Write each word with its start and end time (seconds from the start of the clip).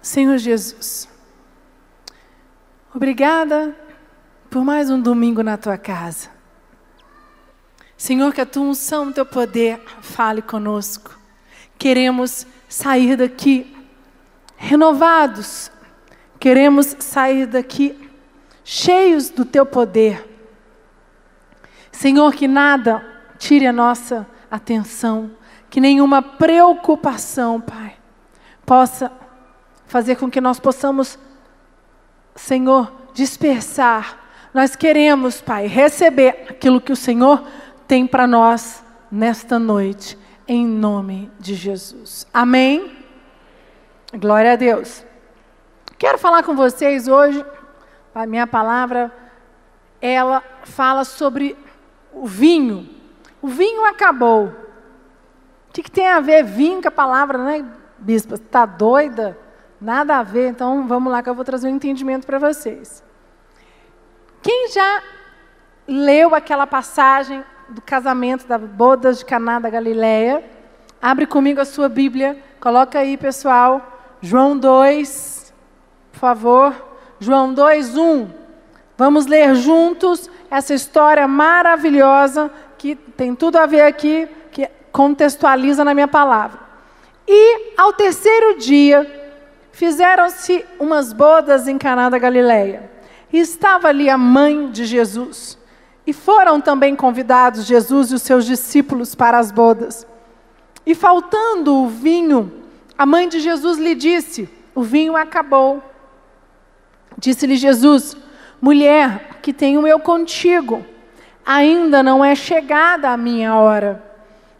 Senhor 0.00 0.38
Jesus, 0.38 1.08
obrigada 2.94 3.74
por 4.50 4.64
mais 4.64 4.90
um 4.90 5.00
domingo 5.00 5.42
na 5.42 5.56
tua 5.56 5.76
casa. 5.76 6.28
Senhor, 7.96 8.32
que 8.32 8.40
a 8.40 8.46
tua 8.46 8.64
unção, 8.64 9.08
o 9.08 9.12
teu 9.12 9.24
poder 9.24 9.80
fale 10.00 10.42
conosco. 10.42 11.18
Queremos 11.78 12.46
sair 12.68 13.16
daqui 13.16 13.74
renovados, 14.56 15.70
queremos 16.38 16.96
sair 16.98 17.46
daqui 17.46 18.10
cheios 18.62 19.30
do 19.30 19.44
teu 19.44 19.64
poder. 19.64 20.28
Senhor, 21.92 22.32
que 22.34 22.48
nada 22.48 23.04
tire 23.38 23.66
a 23.66 23.72
nossa 23.72 24.26
atenção, 24.50 25.30
que 25.70 25.80
nenhuma 25.80 26.22
preocupação, 26.22 27.60
Pai, 27.60 27.96
possa 28.64 29.10
fazer 29.86 30.16
com 30.16 30.30
que 30.30 30.40
nós 30.40 30.58
possamos, 30.58 31.18
Senhor, 32.34 32.92
dispersar. 33.12 34.18
Nós 34.52 34.76
queremos, 34.76 35.40
Pai, 35.40 35.66
receber 35.66 36.46
aquilo 36.50 36.80
que 36.80 36.92
o 36.92 36.96
Senhor 36.96 37.44
tem 37.86 38.06
para 38.06 38.26
nós 38.26 38.84
nesta 39.10 39.58
noite, 39.58 40.18
em 40.46 40.66
nome 40.66 41.30
de 41.38 41.54
Jesus. 41.54 42.26
Amém? 42.32 42.96
Glória 44.12 44.52
a 44.52 44.56
Deus. 44.56 45.04
Quero 45.98 46.18
falar 46.18 46.42
com 46.42 46.54
vocês 46.54 47.08
hoje, 47.08 47.44
a 48.14 48.26
minha 48.26 48.46
palavra, 48.46 49.12
ela 50.00 50.42
fala 50.64 51.04
sobre 51.04 51.56
o 52.12 52.26
vinho. 52.26 52.88
O 53.40 53.48
vinho 53.48 53.84
acabou. 53.86 54.46
O 54.46 55.72
que, 55.72 55.82
que 55.82 55.90
tem 55.90 56.06
a 56.06 56.20
ver 56.20 56.44
vinho 56.44 56.80
com 56.80 56.88
a 56.88 56.92
palavra, 56.92 57.38
né, 57.38 57.64
bispa? 57.98 58.34
Está 58.34 58.66
doida? 58.66 59.38
Nada 59.84 60.16
a 60.16 60.22
ver. 60.22 60.48
Então 60.48 60.86
vamos 60.88 61.12
lá 61.12 61.22
que 61.22 61.28
eu 61.28 61.34
vou 61.34 61.44
trazer 61.44 61.68
um 61.68 61.76
entendimento 61.76 62.26
para 62.26 62.38
vocês. 62.38 63.04
Quem 64.40 64.70
já 64.70 65.02
leu 65.86 66.34
aquela 66.34 66.66
passagem 66.66 67.44
do 67.68 67.82
casamento 67.82 68.46
da 68.46 68.56
bodas 68.56 69.18
de 69.18 69.26
Caná 69.26 69.58
da 69.58 69.68
Galileia? 69.68 70.42
Abre 71.02 71.26
comigo 71.26 71.60
a 71.60 71.66
sua 71.66 71.86
Bíblia. 71.86 72.42
Coloca 72.58 72.98
aí, 72.98 73.18
pessoal. 73.18 74.16
João 74.22 74.56
2, 74.56 75.52
por 76.12 76.18
favor. 76.18 76.74
João 77.20 77.52
2, 77.52 77.98
1. 77.98 78.30
Vamos 78.96 79.26
ler 79.26 79.54
juntos 79.54 80.30
essa 80.50 80.72
história 80.72 81.28
maravilhosa 81.28 82.50
que 82.78 82.94
tem 82.94 83.34
tudo 83.34 83.58
a 83.58 83.66
ver 83.66 83.82
aqui, 83.82 84.26
que 84.50 84.66
contextualiza 84.90 85.84
na 85.84 85.92
minha 85.92 86.08
palavra. 86.08 86.58
E 87.28 87.74
ao 87.76 87.92
terceiro 87.92 88.56
dia, 88.58 89.23
fizeram-se 89.74 90.64
umas 90.78 91.12
bodas 91.12 91.66
em 91.66 91.76
Caná 91.76 92.08
da 92.08 92.16
Galileia. 92.16 92.90
E 93.32 93.38
estava 93.38 93.88
ali 93.88 94.08
a 94.08 94.16
mãe 94.16 94.70
de 94.70 94.84
Jesus. 94.84 95.58
E 96.06 96.12
foram 96.12 96.60
também 96.60 96.94
convidados 96.94 97.66
Jesus 97.66 98.12
e 98.12 98.14
os 98.14 98.22
seus 98.22 98.46
discípulos 98.46 99.14
para 99.14 99.36
as 99.36 99.50
bodas. 99.50 100.06
E 100.86 100.94
faltando 100.94 101.74
o 101.74 101.88
vinho, 101.88 102.62
a 102.96 103.04
mãe 103.04 103.28
de 103.28 103.40
Jesus 103.40 103.76
lhe 103.76 103.96
disse: 103.96 104.48
O 104.74 104.82
vinho 104.82 105.16
acabou. 105.16 105.82
Disse-lhe 107.18 107.56
Jesus: 107.56 108.16
Mulher, 108.60 109.40
que 109.42 109.52
tenho 109.52 109.86
eu 109.88 109.98
contigo, 109.98 110.86
ainda 111.44 112.00
não 112.00 112.24
é 112.24 112.36
chegada 112.36 113.10
a 113.10 113.16
minha 113.16 113.56
hora. 113.56 114.00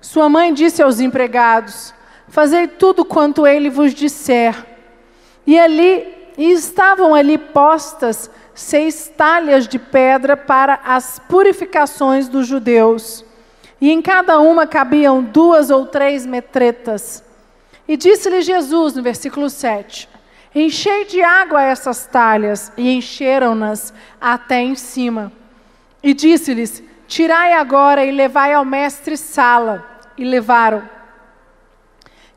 Sua 0.01 0.29
mãe 0.29 0.53
disse 0.53 0.83
aos 0.83 0.99
empregados: 0.99 1.95
Fazei 2.27 2.67
tudo 2.67 3.05
quanto 3.05 3.47
ele 3.47 3.71
vos 3.71 3.95
disser. 3.95 4.74
E 5.47 5.59
ali 5.59 6.15
e 6.37 6.51
estavam 6.51 7.15
ali 7.15 7.39
postas 7.39 8.31
seis 8.55 9.13
talhas 9.17 9.67
de 9.69 9.79
pedra 9.79 10.37
para 10.37 10.81
as 10.85 11.19
purificações 11.19 12.29
dos 12.29 12.47
judeus. 12.47 13.25
E 13.81 13.91
em 13.91 14.01
cada 14.01 14.39
uma 14.41 14.67
cabiam 14.67 15.23
duas 15.23 15.71
ou 15.71 15.87
três 15.87 16.25
metretas. 16.27 17.23
E 17.87 17.97
disse-lhe 17.97 18.43
Jesus, 18.43 18.95
no 18.95 19.03
versículo 19.03 19.51
7, 19.51 20.09
Enchei 20.55 21.05
de 21.05 21.21
água 21.21 21.63
essas 21.63 22.07
talhas, 22.07 22.73
e 22.77 22.91
encheram-nas 22.97 23.93
até 24.21 24.61
em 24.61 24.77
cima. 24.77 25.33
E 26.03 26.15
disse-lhes, 26.15 26.83
Tirai 27.07 27.53
agora 27.53 28.05
e 28.05 28.11
levai 28.11 28.53
ao 28.53 28.65
mestre 28.65 29.17
Sala. 29.17 29.85
E 30.17 30.25
levaram. 30.25 30.89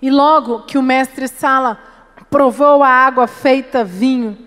E 0.01 0.09
logo 0.09 0.63
que 0.63 0.77
o 0.77 0.81
mestre 0.81 1.27
Sala 1.27 1.79
provou 2.29 2.83
a 2.83 2.89
água 2.89 3.27
feita 3.27 3.83
vinho, 3.83 4.37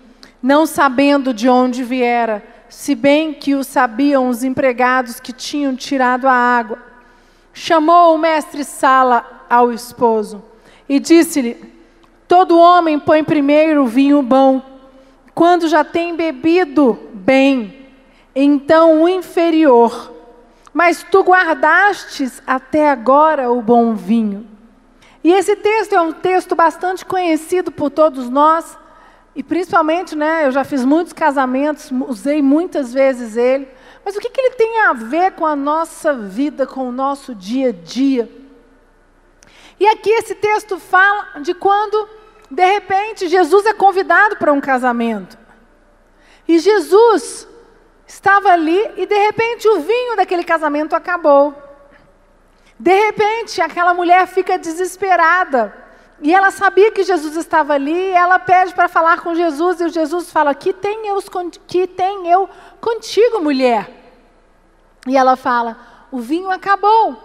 não 0.41 0.65
sabendo 0.65 1.33
de 1.33 1.49
onde 1.49 1.83
viera, 1.83 2.43
se 2.69 2.95
bem 2.95 3.33
que 3.33 3.53
o 3.53 3.63
sabiam 3.63 4.29
os 4.29 4.43
empregados 4.43 5.19
que 5.19 5.33
tinham 5.33 5.75
tirado 5.75 6.27
a 6.27 6.33
água, 6.33 6.79
chamou 7.53 8.15
o 8.15 8.17
mestre 8.17 8.63
Sala 8.63 9.45
ao 9.49 9.71
esposo 9.73 10.41
e 10.87 10.99
disse-lhe: 10.99 11.57
Todo 12.27 12.57
homem 12.57 12.97
põe 12.97 13.23
primeiro 13.23 13.83
o 13.83 13.87
vinho 13.87 14.21
bom, 14.21 14.61
quando 15.33 15.67
já 15.67 15.83
tem 15.83 16.15
bebido 16.15 16.97
bem, 17.13 17.87
então 18.35 19.03
o 19.03 19.09
inferior. 19.09 20.11
Mas 20.73 21.03
tu 21.03 21.21
guardastes 21.21 22.41
até 22.47 22.89
agora 22.89 23.51
o 23.51 23.61
bom 23.61 23.93
vinho. 23.93 24.50
E 25.23 25.31
esse 25.31 25.55
texto 25.55 25.93
é 25.93 26.01
um 26.01 26.11
texto 26.11 26.55
bastante 26.55 27.05
conhecido 27.05 27.71
por 27.71 27.89
todos 27.89 28.29
nós, 28.29 28.77
e 29.35 29.43
principalmente, 29.43 30.15
né, 30.15 30.45
eu 30.45 30.51
já 30.51 30.63
fiz 30.63 30.83
muitos 30.83 31.13
casamentos, 31.13 31.91
usei 32.07 32.41
muitas 32.41 32.93
vezes 32.93 33.37
ele. 33.37 33.67
Mas 34.03 34.15
o 34.15 34.19
que, 34.19 34.29
que 34.29 34.41
ele 34.41 34.55
tem 34.55 34.79
a 34.81 34.93
ver 34.93 35.31
com 35.33 35.45
a 35.45 35.55
nossa 35.55 36.13
vida, 36.13 36.65
com 36.67 36.89
o 36.89 36.91
nosso 36.91 37.33
dia 37.33 37.69
a 37.69 37.71
dia? 37.71 38.29
E 39.79 39.87
aqui 39.87 40.09
esse 40.09 40.35
texto 40.35 40.77
fala 40.79 41.39
de 41.41 41.53
quando, 41.53 42.09
de 42.49 42.65
repente, 42.65 43.27
Jesus 43.27 43.65
é 43.65 43.73
convidado 43.73 44.35
para 44.37 44.51
um 44.51 44.59
casamento. 44.59 45.37
E 46.47 46.59
Jesus 46.59 47.47
estava 48.05 48.49
ali 48.49 48.79
e, 48.97 49.05
de 49.05 49.17
repente, 49.17 49.67
o 49.69 49.79
vinho 49.79 50.17
daquele 50.17 50.43
casamento 50.43 50.93
acabou. 50.93 51.55
De 52.81 53.05
repente, 53.05 53.61
aquela 53.61 53.93
mulher 53.93 54.25
fica 54.25 54.57
desesperada. 54.57 55.71
E 56.19 56.33
ela 56.33 56.49
sabia 56.49 56.91
que 56.91 57.03
Jesus 57.03 57.35
estava 57.35 57.73
ali, 57.73 57.93
e 57.93 58.11
ela 58.11 58.39
pede 58.39 58.73
para 58.73 58.87
falar 58.87 59.21
com 59.21 59.35
Jesus, 59.35 59.79
e 59.79 59.85
o 59.85 59.89
Jesus 59.89 60.31
fala: 60.31 60.55
Que 60.55 60.73
tem 60.73 61.07
eu, 61.07 61.19
que 61.67 61.85
tem 61.85 62.27
eu 62.27 62.49
contigo, 62.79 63.39
mulher? 63.39 63.87
E 65.07 65.15
ela 65.15 65.35
fala: 65.35 65.77
O 66.11 66.17
vinho 66.17 66.49
acabou. 66.49 67.15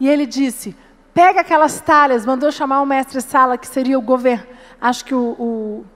E 0.00 0.08
ele 0.08 0.24
disse: 0.24 0.74
Pega 1.12 1.42
aquelas 1.42 1.78
talhas, 1.78 2.24
mandou 2.24 2.50
chamar 2.50 2.80
o 2.80 2.86
mestre 2.86 3.20
Sala, 3.20 3.58
que 3.58 3.68
seria 3.68 3.98
o 3.98 4.02
governo, 4.02 4.46
acho 4.80 5.04
que 5.04 5.14
o, 5.14 5.36
o, 5.38 5.86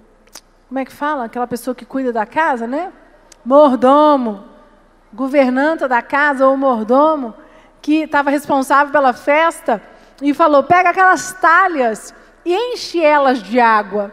como 0.68 0.78
é 0.78 0.84
que 0.84 0.92
fala? 0.92 1.24
Aquela 1.24 1.46
pessoa 1.46 1.74
que 1.74 1.86
cuida 1.86 2.12
da 2.12 2.26
casa, 2.26 2.66
né? 2.66 2.92
Mordomo, 3.42 4.44
governanta 5.10 5.88
da 5.88 6.02
casa 6.02 6.46
ou 6.46 6.54
mordomo, 6.54 7.34
que 7.86 8.02
estava 8.02 8.30
responsável 8.30 8.92
pela 8.92 9.12
festa, 9.12 9.80
e 10.20 10.34
falou: 10.34 10.64
pega 10.64 10.90
aquelas 10.90 11.32
talhas 11.34 12.12
e 12.44 12.52
enche 12.52 13.00
elas 13.00 13.40
de 13.40 13.60
água. 13.60 14.12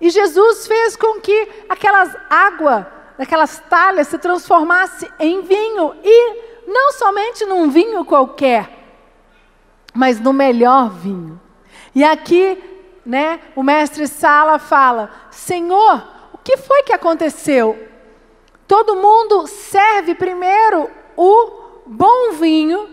E 0.00 0.10
Jesus 0.10 0.66
fez 0.66 0.96
com 0.96 1.20
que 1.20 1.48
aquelas 1.68 2.12
água, 2.28 2.90
aquelas 3.16 3.62
talhas 3.70 4.08
se 4.08 4.18
transformasse 4.18 5.08
em 5.20 5.42
vinho, 5.42 5.94
e 6.02 6.66
não 6.66 6.90
somente 6.90 7.44
num 7.44 7.70
vinho 7.70 8.04
qualquer, 8.04 8.68
mas 9.94 10.18
no 10.18 10.32
melhor 10.32 10.90
vinho. 10.90 11.40
E 11.94 12.02
aqui, 12.02 12.60
né, 13.06 13.38
o 13.54 13.62
mestre 13.62 14.08
Sala 14.08 14.58
fala: 14.58 15.08
Senhor, 15.30 16.02
o 16.32 16.38
que 16.38 16.56
foi 16.56 16.82
que 16.82 16.92
aconteceu? 16.92 17.78
Todo 18.66 18.96
mundo 18.96 19.46
serve 19.46 20.16
primeiro 20.16 20.90
o 21.16 21.57
bom 21.88 22.32
vinho, 22.32 22.88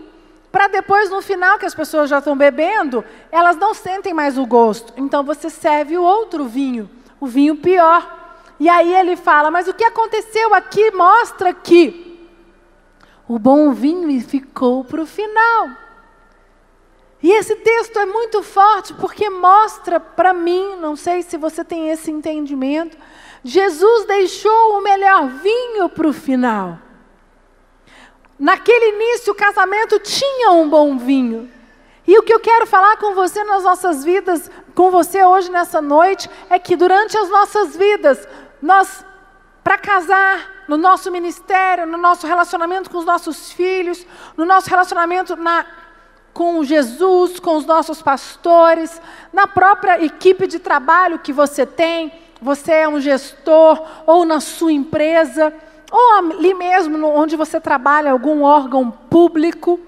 para 0.50 0.68
depois, 0.68 1.10
no 1.10 1.20
final, 1.20 1.58
que 1.58 1.66
as 1.66 1.74
pessoas 1.74 2.08
já 2.08 2.18
estão 2.18 2.36
bebendo, 2.36 3.04
elas 3.30 3.56
não 3.56 3.74
sentem 3.74 4.14
mais 4.14 4.38
o 4.38 4.46
gosto. 4.46 4.92
Então 4.96 5.22
você 5.22 5.50
serve 5.50 5.98
o 5.98 6.02
outro 6.02 6.46
vinho, 6.46 6.88
o 7.20 7.26
vinho 7.26 7.56
pior. 7.56 8.14
E 8.58 8.68
aí 8.68 8.94
ele 8.94 9.16
fala: 9.16 9.50
Mas 9.50 9.68
o 9.68 9.74
que 9.74 9.84
aconteceu 9.84 10.54
aqui 10.54 10.90
mostra 10.92 11.52
que 11.52 12.26
o 13.28 13.38
bom 13.38 13.72
vinho 13.72 14.20
ficou 14.22 14.82
para 14.82 15.02
o 15.02 15.06
final. 15.06 15.68
E 17.22 17.32
esse 17.32 17.56
texto 17.56 17.98
é 17.98 18.06
muito 18.06 18.42
forte 18.42 18.94
porque 18.94 19.28
mostra 19.28 19.98
para 19.98 20.32
mim, 20.32 20.76
não 20.80 20.94
sei 20.94 21.22
se 21.22 21.36
você 21.36 21.64
tem 21.64 21.90
esse 21.90 22.10
entendimento, 22.10 22.96
Jesus 23.42 24.06
deixou 24.06 24.78
o 24.78 24.82
melhor 24.82 25.26
vinho 25.28 25.88
para 25.88 26.08
o 26.08 26.12
final. 26.12 26.78
Naquele 28.38 28.94
início, 28.94 29.32
o 29.32 29.36
casamento 29.36 29.98
tinha 29.98 30.50
um 30.52 30.68
bom 30.68 30.98
vinho. 30.98 31.50
E 32.06 32.18
o 32.18 32.22
que 32.22 32.32
eu 32.32 32.40
quero 32.40 32.66
falar 32.66 32.96
com 32.98 33.14
você 33.14 33.42
nas 33.44 33.64
nossas 33.64 34.04
vidas, 34.04 34.50
com 34.74 34.90
você 34.90 35.24
hoje 35.24 35.50
nessa 35.50 35.80
noite, 35.80 36.30
é 36.48 36.58
que 36.58 36.76
durante 36.76 37.16
as 37.18 37.28
nossas 37.28 37.76
vidas, 37.76 38.28
nós, 38.62 39.04
para 39.64 39.76
casar, 39.76 40.56
no 40.68 40.76
nosso 40.76 41.10
ministério, 41.10 41.86
no 41.86 41.96
nosso 41.96 42.26
relacionamento 42.26 42.90
com 42.90 42.98
os 42.98 43.04
nossos 43.04 43.52
filhos, 43.52 44.04
no 44.36 44.44
nosso 44.44 44.68
relacionamento 44.68 45.36
na, 45.36 45.64
com 46.32 46.62
Jesus, 46.64 47.38
com 47.38 47.56
os 47.56 47.64
nossos 47.64 48.02
pastores, 48.02 49.00
na 49.32 49.46
própria 49.46 50.04
equipe 50.04 50.46
de 50.46 50.58
trabalho 50.58 51.18
que 51.18 51.32
você 51.32 51.64
tem, 51.64 52.12
você 52.40 52.72
é 52.72 52.88
um 52.88 53.00
gestor, 53.00 53.82
ou 54.06 54.24
na 54.24 54.40
sua 54.40 54.72
empresa, 54.72 55.54
ou 55.90 56.12
ali 56.14 56.54
mesmo 56.54 57.06
onde 57.06 57.36
você 57.36 57.60
trabalha, 57.60 58.10
algum 58.10 58.42
órgão 58.42 58.90
público. 58.90 59.80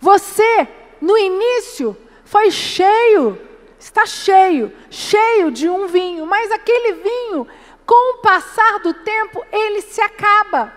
Você 0.00 0.68
no 1.00 1.16
início 1.18 1.96
foi 2.24 2.50
cheio, 2.50 3.38
está 3.78 4.06
cheio, 4.06 4.72
cheio 4.88 5.50
de 5.50 5.68
um 5.68 5.86
vinho, 5.86 6.24
mas 6.26 6.50
aquele 6.50 6.92
vinho, 6.94 7.46
com 7.84 8.14
o 8.14 8.18
passar 8.18 8.78
do 8.78 8.94
tempo, 8.94 9.44
ele 9.52 9.82
se 9.82 10.00
acaba. 10.00 10.72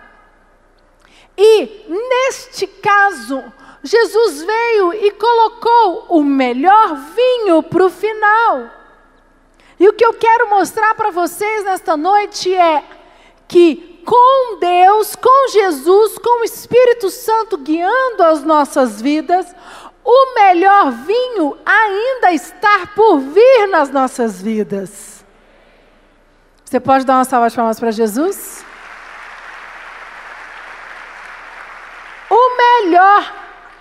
E 1.38 1.86
neste 1.88 2.66
caso, 2.66 3.44
Jesus 3.84 4.44
veio 4.44 4.94
e 4.94 5.12
colocou 5.12 6.08
o 6.10 6.24
melhor 6.24 6.96
vinho 6.96 7.62
para 7.62 7.86
o 7.86 7.90
final. 7.90 8.72
E 9.80 9.88
o 9.88 9.94
que 9.94 10.06
eu 10.06 10.14
quero 10.14 10.50
mostrar 10.50 10.96
para 10.96 11.12
vocês 11.12 11.64
nesta 11.66 11.96
noite 11.96 12.54
é 12.56 12.84
que 13.48 13.95
com 14.06 14.60
Deus, 14.60 15.16
com 15.16 15.50
Jesus, 15.50 16.18
com 16.20 16.42
o 16.42 16.44
Espírito 16.44 17.10
Santo 17.10 17.58
guiando 17.58 18.24
as 18.24 18.44
nossas 18.44 19.02
vidas, 19.02 19.54
o 20.04 20.36
melhor 20.36 20.92
vinho 20.92 21.58
ainda 21.66 22.32
está 22.32 22.88
por 22.96 23.18
vir 23.18 23.68
nas 23.68 23.90
nossas 23.90 24.40
vidas. 24.40 25.26
Você 26.64 26.80
pode 26.80 27.06
dar 27.06 27.16
uma 27.16 27.26
salva 27.26 27.50
de 27.50 27.56
palmas 27.56 27.80
para 27.80 27.92
Jesus? 27.92 28.64
O 32.30 32.58
melhor, 32.58 33.34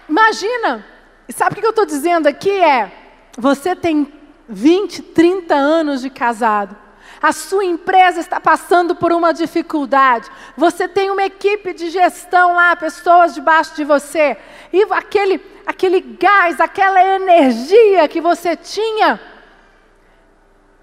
imagina, 0.09 0.87
sabe 1.29 1.57
o 1.57 1.61
que 1.61 1.67
eu 1.67 1.71
estou 1.71 1.87
dizendo 1.87 2.27
aqui? 2.27 2.51
É, 2.51 2.91
você 3.37 3.77
tem 3.77 4.11
20, 4.49 5.03
30 5.03 5.55
anos 5.55 6.01
de 6.01 6.09
casado 6.09 6.84
a 7.25 7.33
sua 7.33 7.65
empresa 7.65 8.21
está 8.21 8.39
passando 8.39 8.95
por 8.95 9.11
uma 9.11 9.33
dificuldade, 9.33 10.31
você 10.55 10.87
tem 10.87 11.11
uma 11.11 11.25
equipe 11.25 11.73
de 11.73 11.89
gestão 11.89 12.53
lá, 12.53 12.77
pessoas 12.77 13.33
debaixo 13.33 13.75
de 13.75 13.83
você, 13.83 14.37
e 14.71 14.83
aquele, 14.91 15.41
aquele 15.65 16.03
gás, 16.03 16.61
aquela 16.61 17.03
energia 17.03 18.07
que 18.09 18.21
você 18.21 18.55
tinha, 18.55 19.19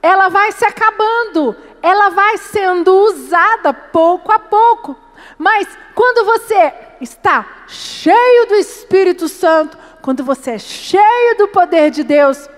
ela 0.01 0.29
vai 0.29 0.51
se 0.51 0.65
acabando, 0.65 1.55
ela 1.79 2.09
vai 2.09 2.39
sendo 2.39 2.91
usada 2.91 3.71
pouco 3.71 4.31
a 4.31 4.39
pouco. 4.39 4.97
Mas 5.37 5.67
quando 5.93 6.25
você 6.25 6.73
está 6.99 7.45
cheio 7.67 8.47
do 8.47 8.55
Espírito 8.55 9.29
Santo, 9.29 9.77
quando 10.01 10.23
você 10.23 10.53
é 10.53 10.57
cheio 10.57 11.37
do 11.37 11.49
poder 11.49 11.91
de 11.91 12.03
Deus, 12.03 12.49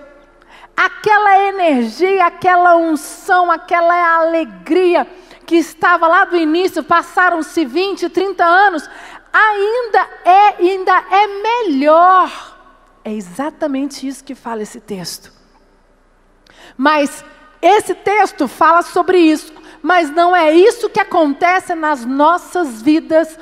aquela 0.76 1.38
energia, 1.48 2.26
aquela 2.26 2.76
unção, 2.76 3.50
aquela 3.50 4.16
alegria 4.16 5.06
que 5.46 5.56
estava 5.56 6.06
lá 6.06 6.24
do 6.24 6.36
início, 6.36 6.82
passaram-se 6.82 7.64
20, 7.64 8.08
30 8.08 8.44
anos, 8.44 8.88
ainda 9.32 10.08
é, 10.24 10.48
ainda 10.58 11.04
é 11.10 11.26
melhor. 11.26 12.56
É 13.04 13.12
exatamente 13.12 14.06
isso 14.06 14.24
que 14.24 14.34
fala 14.34 14.62
esse 14.62 14.80
texto. 14.80 15.32
Mas 16.76 17.24
esse 17.60 17.94
texto 17.94 18.48
fala 18.48 18.82
sobre 18.82 19.18
isso, 19.18 19.52
mas 19.82 20.10
não 20.10 20.34
é 20.34 20.52
isso 20.52 20.88
que 20.88 21.00
acontece 21.00 21.74
nas 21.74 22.04
nossas 22.04 22.80
vidas 22.80 23.38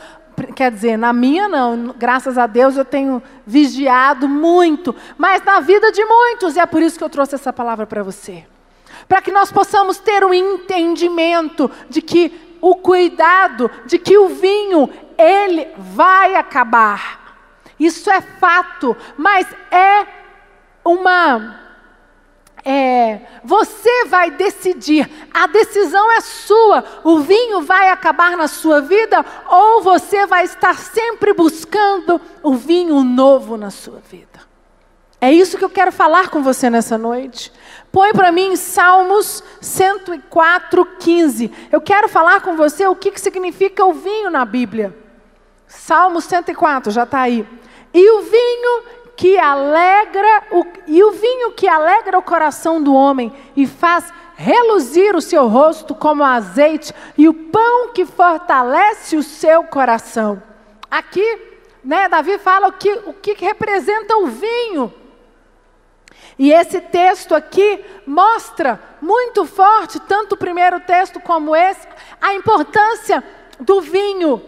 quer 0.55 0.71
dizer, 0.71 0.97
na 0.97 1.13
minha 1.13 1.49
não, 1.49 1.95
graças 1.97 2.37
a 2.37 2.47
Deus 2.47 2.77
eu 2.77 2.85
tenho 2.85 3.23
vigiado 3.47 4.29
muito, 4.29 4.95
mas 5.17 5.43
na 5.45 5.61
vida 5.61 5.93
de 5.93 6.05
muitos, 6.05 6.57
e 6.57 6.61
é 6.61 6.67
por 6.67 6.83
isso 6.83 6.99
que 6.99 7.05
eu 7.05 7.11
trouxe 7.11 7.35
essa 7.35 7.53
palavra 7.53 7.87
para 7.87 8.03
você. 8.03 8.45
Para 9.09 9.23
que 9.23 9.33
nós 9.33 9.51
possamos 9.53 9.99
ter 9.99 10.25
o 10.25 10.29
um 10.29 10.35
entendimento 10.35 11.71
de 11.89 12.01
que 12.01 12.57
o 12.61 12.77
cuidado, 12.77 13.71
de 13.87 13.99
que 13.99 14.17
o 14.17 14.29
vinho, 14.29 14.89
ele 15.19 15.69
vai 15.77 16.37
acabar. 16.37 17.37
Isso 17.79 18.11
é 18.11 18.21
fato, 18.21 18.97
mas 19.17 19.47
é 19.71 20.07
uma 20.85 21.62
é, 22.65 23.21
você 23.43 24.05
vai 24.05 24.31
decidir, 24.31 25.09
a 25.33 25.47
decisão 25.47 26.13
é 26.13 26.21
sua. 26.21 26.85
O 27.03 27.19
vinho 27.19 27.63
vai 27.63 27.89
acabar 27.89 28.37
na 28.37 28.47
sua 28.47 28.81
vida 28.81 29.25
ou 29.49 29.83
você 29.83 30.27
vai 30.27 30.45
estar 30.45 30.79
sempre 30.79 31.33
buscando 31.33 32.21
o 32.43 32.55
vinho 32.55 33.03
novo 33.03 33.57
na 33.57 33.71
sua 33.71 34.01
vida. 34.01 34.41
É 35.21 35.33
isso 35.33 35.57
que 35.57 35.65
eu 35.65 35.71
quero 35.71 35.93
falar 35.93 36.31
com 36.31 36.43
você 36.43 36.69
nessa 36.69 36.99
noite. 36.99 37.53
Põe 37.93 38.13
para 38.13 38.33
mim 38.33 38.57
Salmos 38.57 39.43
104, 39.61 40.85
15. 40.99 41.53
Eu 41.71 41.81
quero 41.81 42.09
falar 42.09 42.41
com 42.41 42.57
você 42.57 42.87
o 42.87 42.97
que, 42.97 43.11
que 43.11 43.21
significa 43.21 43.85
o 43.85 43.93
vinho 43.93 44.31
na 44.31 44.45
Bíblia. 44.45 44.97
Salmos 45.67 46.25
104, 46.25 46.91
já 46.91 47.05
está 47.05 47.21
aí. 47.21 47.47
E 47.95 48.11
o 48.11 48.23
vinho 48.23 48.83
que 49.17 49.39
alegra 49.39 50.45
o, 50.51 50.67
e 50.87 51.03
o 51.03 51.11
vinho 51.13 51.53
que 51.53 51.69
alegra 51.69 52.19
o 52.19 52.23
coração 52.23 52.83
do 52.83 52.95
homem 52.95 53.33
e 53.57 53.67
faz 53.67 54.13
reluzir 54.35 55.15
o 55.15 55.21
seu 55.21 55.47
rosto 55.47 55.95
como 55.95 56.25
azeite 56.25 56.93
e 57.17 57.29
o 57.29 57.35
pão 57.35 57.93
que 57.93 58.05
fortalece 58.05 59.17
o 59.17 59.23
seu 59.23 59.65
coração. 59.65 60.43
Aqui, 60.91 61.41
né, 61.85 62.09
Davi 62.09 62.39
fala 62.39 62.69
o 62.69 62.73
que, 62.73 62.91
o 63.07 63.13
que 63.13 63.35
representa 63.35 64.17
o 64.17 64.27
vinho. 64.27 64.93
E 66.39 66.53
esse 66.53 66.81
texto 66.81 67.35
aqui 67.35 67.85
mostra 68.07 68.81
muito 69.01 69.45
forte, 69.45 70.01
tanto 70.01 70.33
o 70.33 70.39
primeiro 70.39 70.81
texto 70.81 71.21
como 71.21 71.55
esse, 71.55 71.87
a 72.21 72.35
importância 72.35 73.23
do 73.61 73.81
vinho 73.81 74.43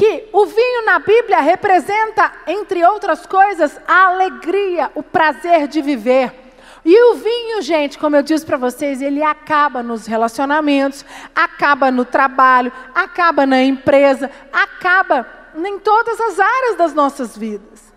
que 0.00 0.30
o 0.32 0.46
vinho 0.46 0.86
na 0.86 0.98
Bíblia 0.98 1.40
representa, 1.40 2.32
entre 2.46 2.82
outras 2.82 3.26
coisas, 3.26 3.78
a 3.86 4.06
alegria, 4.06 4.90
o 4.94 5.02
prazer 5.02 5.68
de 5.68 5.82
viver. 5.82 6.32
E 6.82 7.12
o 7.12 7.16
vinho, 7.16 7.60
gente, 7.60 7.98
como 7.98 8.16
eu 8.16 8.22
disse 8.22 8.46
para 8.46 8.56
vocês, 8.56 9.02
ele 9.02 9.22
acaba 9.22 9.82
nos 9.82 10.06
relacionamentos, 10.06 11.04
acaba 11.34 11.90
no 11.90 12.06
trabalho, 12.06 12.72
acaba 12.94 13.44
na 13.44 13.62
empresa, 13.62 14.30
acaba 14.50 15.26
em 15.54 15.78
todas 15.78 16.18
as 16.18 16.40
áreas 16.40 16.76
das 16.76 16.94
nossas 16.94 17.36
vidas. 17.36 17.92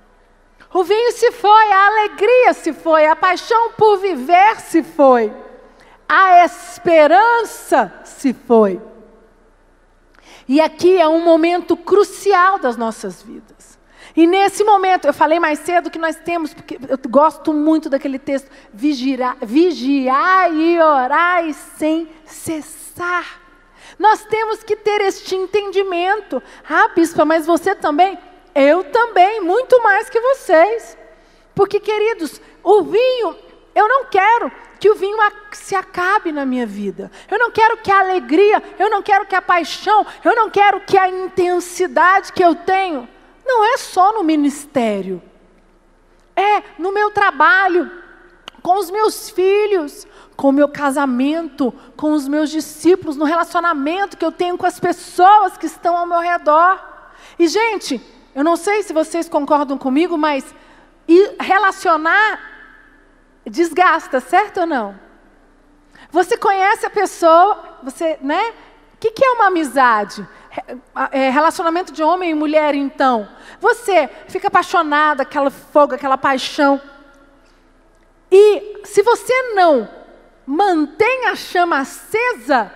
O 0.73 0.83
vinho 0.83 1.13
se 1.13 1.31
foi, 1.31 1.71
a 1.71 1.87
alegria 1.87 2.51
se 2.51 2.73
foi, 2.73 3.05
a 3.05 3.15
paixão 3.15 3.71
por 3.77 3.99
viver 3.99 4.59
se 4.59 4.83
foi, 4.83 5.31
a 6.09 6.43
esperança 6.43 7.93
se 8.03 8.33
foi. 8.33 8.81
E 10.47 10.59
aqui 10.59 10.99
é 10.99 11.07
um 11.07 11.23
momento 11.23 11.75
crucial 11.75 12.59
das 12.59 12.75
nossas 12.77 13.21
vidas. 13.21 13.79
E 14.15 14.27
nesse 14.27 14.63
momento, 14.63 15.05
eu 15.05 15.13
falei 15.13 15.39
mais 15.39 15.59
cedo 15.59 15.89
que 15.89 15.97
nós 15.97 16.15
temos, 16.17 16.53
porque 16.53 16.77
eu 16.87 16.99
gosto 17.09 17.51
muito 17.51 17.89
daquele 17.89 18.19
texto, 18.19 18.49
vigiar, 18.71 19.37
vigiar 19.41 20.53
e 20.53 20.79
orar 20.79 21.51
sem 21.53 22.07
cessar. 22.25 23.41
Nós 23.97 24.23
temos 24.25 24.63
que 24.63 24.75
ter 24.75 25.01
este 25.01 25.35
entendimento. 25.35 26.41
Ah, 26.69 26.89
bispa, 26.89 27.25
mas 27.25 27.45
você 27.45 27.73
também? 27.73 28.17
Eu 28.53 28.83
também, 28.83 29.41
muito 29.41 29.81
mais 29.81 30.09
que 30.09 30.19
vocês. 30.19 30.97
Porque, 31.55 31.79
queridos, 31.79 32.39
o 32.63 32.83
vinho, 32.83 33.35
eu 33.75 33.87
não 33.87 34.05
quero 34.05 34.51
que 34.79 34.89
o 34.89 34.95
vinho 34.95 35.17
se 35.53 35.75
acabe 35.75 36.31
na 36.31 36.45
minha 36.45 36.65
vida. 36.65 37.11
Eu 37.29 37.39
não 37.39 37.51
quero 37.51 37.77
que 37.77 37.91
a 37.91 37.99
alegria, 37.99 38.61
eu 38.77 38.89
não 38.89 39.01
quero 39.01 39.25
que 39.25 39.35
a 39.35 39.41
paixão, 39.41 40.05
eu 40.23 40.35
não 40.35 40.49
quero 40.49 40.81
que 40.81 40.97
a 40.97 41.09
intensidade 41.09 42.33
que 42.33 42.43
eu 42.43 42.53
tenho, 42.53 43.07
não 43.45 43.63
é 43.63 43.77
só 43.77 44.13
no 44.13 44.23
ministério, 44.23 45.21
é 46.35 46.63
no 46.77 46.91
meu 46.91 47.11
trabalho, 47.11 47.89
com 48.61 48.77
os 48.77 48.89
meus 48.89 49.29
filhos, 49.29 50.07
com 50.35 50.49
o 50.49 50.53
meu 50.53 50.67
casamento, 50.67 51.73
com 51.95 52.13
os 52.13 52.27
meus 52.27 52.49
discípulos, 52.49 53.15
no 53.15 53.25
relacionamento 53.25 54.17
que 54.17 54.25
eu 54.25 54.31
tenho 54.31 54.57
com 54.57 54.65
as 54.65 54.79
pessoas 54.79 55.57
que 55.57 55.65
estão 55.65 55.95
ao 55.95 56.05
meu 56.05 56.19
redor. 56.19 56.81
E, 57.37 57.47
gente, 57.47 58.01
eu 58.33 58.43
não 58.43 58.55
sei 58.55 58.83
se 58.83 58.93
vocês 58.93 59.29
concordam 59.29 59.77
comigo, 59.77 60.17
mas 60.17 60.43
relacionar 61.39 62.52
desgasta, 63.49 64.19
certo 64.19 64.61
ou 64.61 64.65
não? 64.65 64.99
Você 66.11 66.37
conhece 66.37 66.85
a 66.85 66.89
pessoa, 66.89 67.79
você, 67.83 68.17
né? 68.21 68.53
O 68.93 68.97
que, 68.99 69.11
que 69.11 69.25
é 69.25 69.29
uma 69.31 69.47
amizade? 69.47 70.27
é, 71.11 71.29
relacionamento 71.29 71.91
de 71.91 72.03
homem 72.03 72.31
e 72.31 72.35
mulher, 72.35 72.75
então. 72.75 73.27
Você 73.59 74.09
fica 74.27 74.47
apaixonada, 74.47 75.23
aquela 75.23 75.49
fogo, 75.49 75.95
aquela 75.95 76.17
paixão. 76.17 76.81
E 78.31 78.81
se 78.83 79.01
você 79.01 79.53
não 79.53 79.89
mantém 80.45 81.27
a 81.27 81.35
chama 81.35 81.79
acesa, 81.79 82.71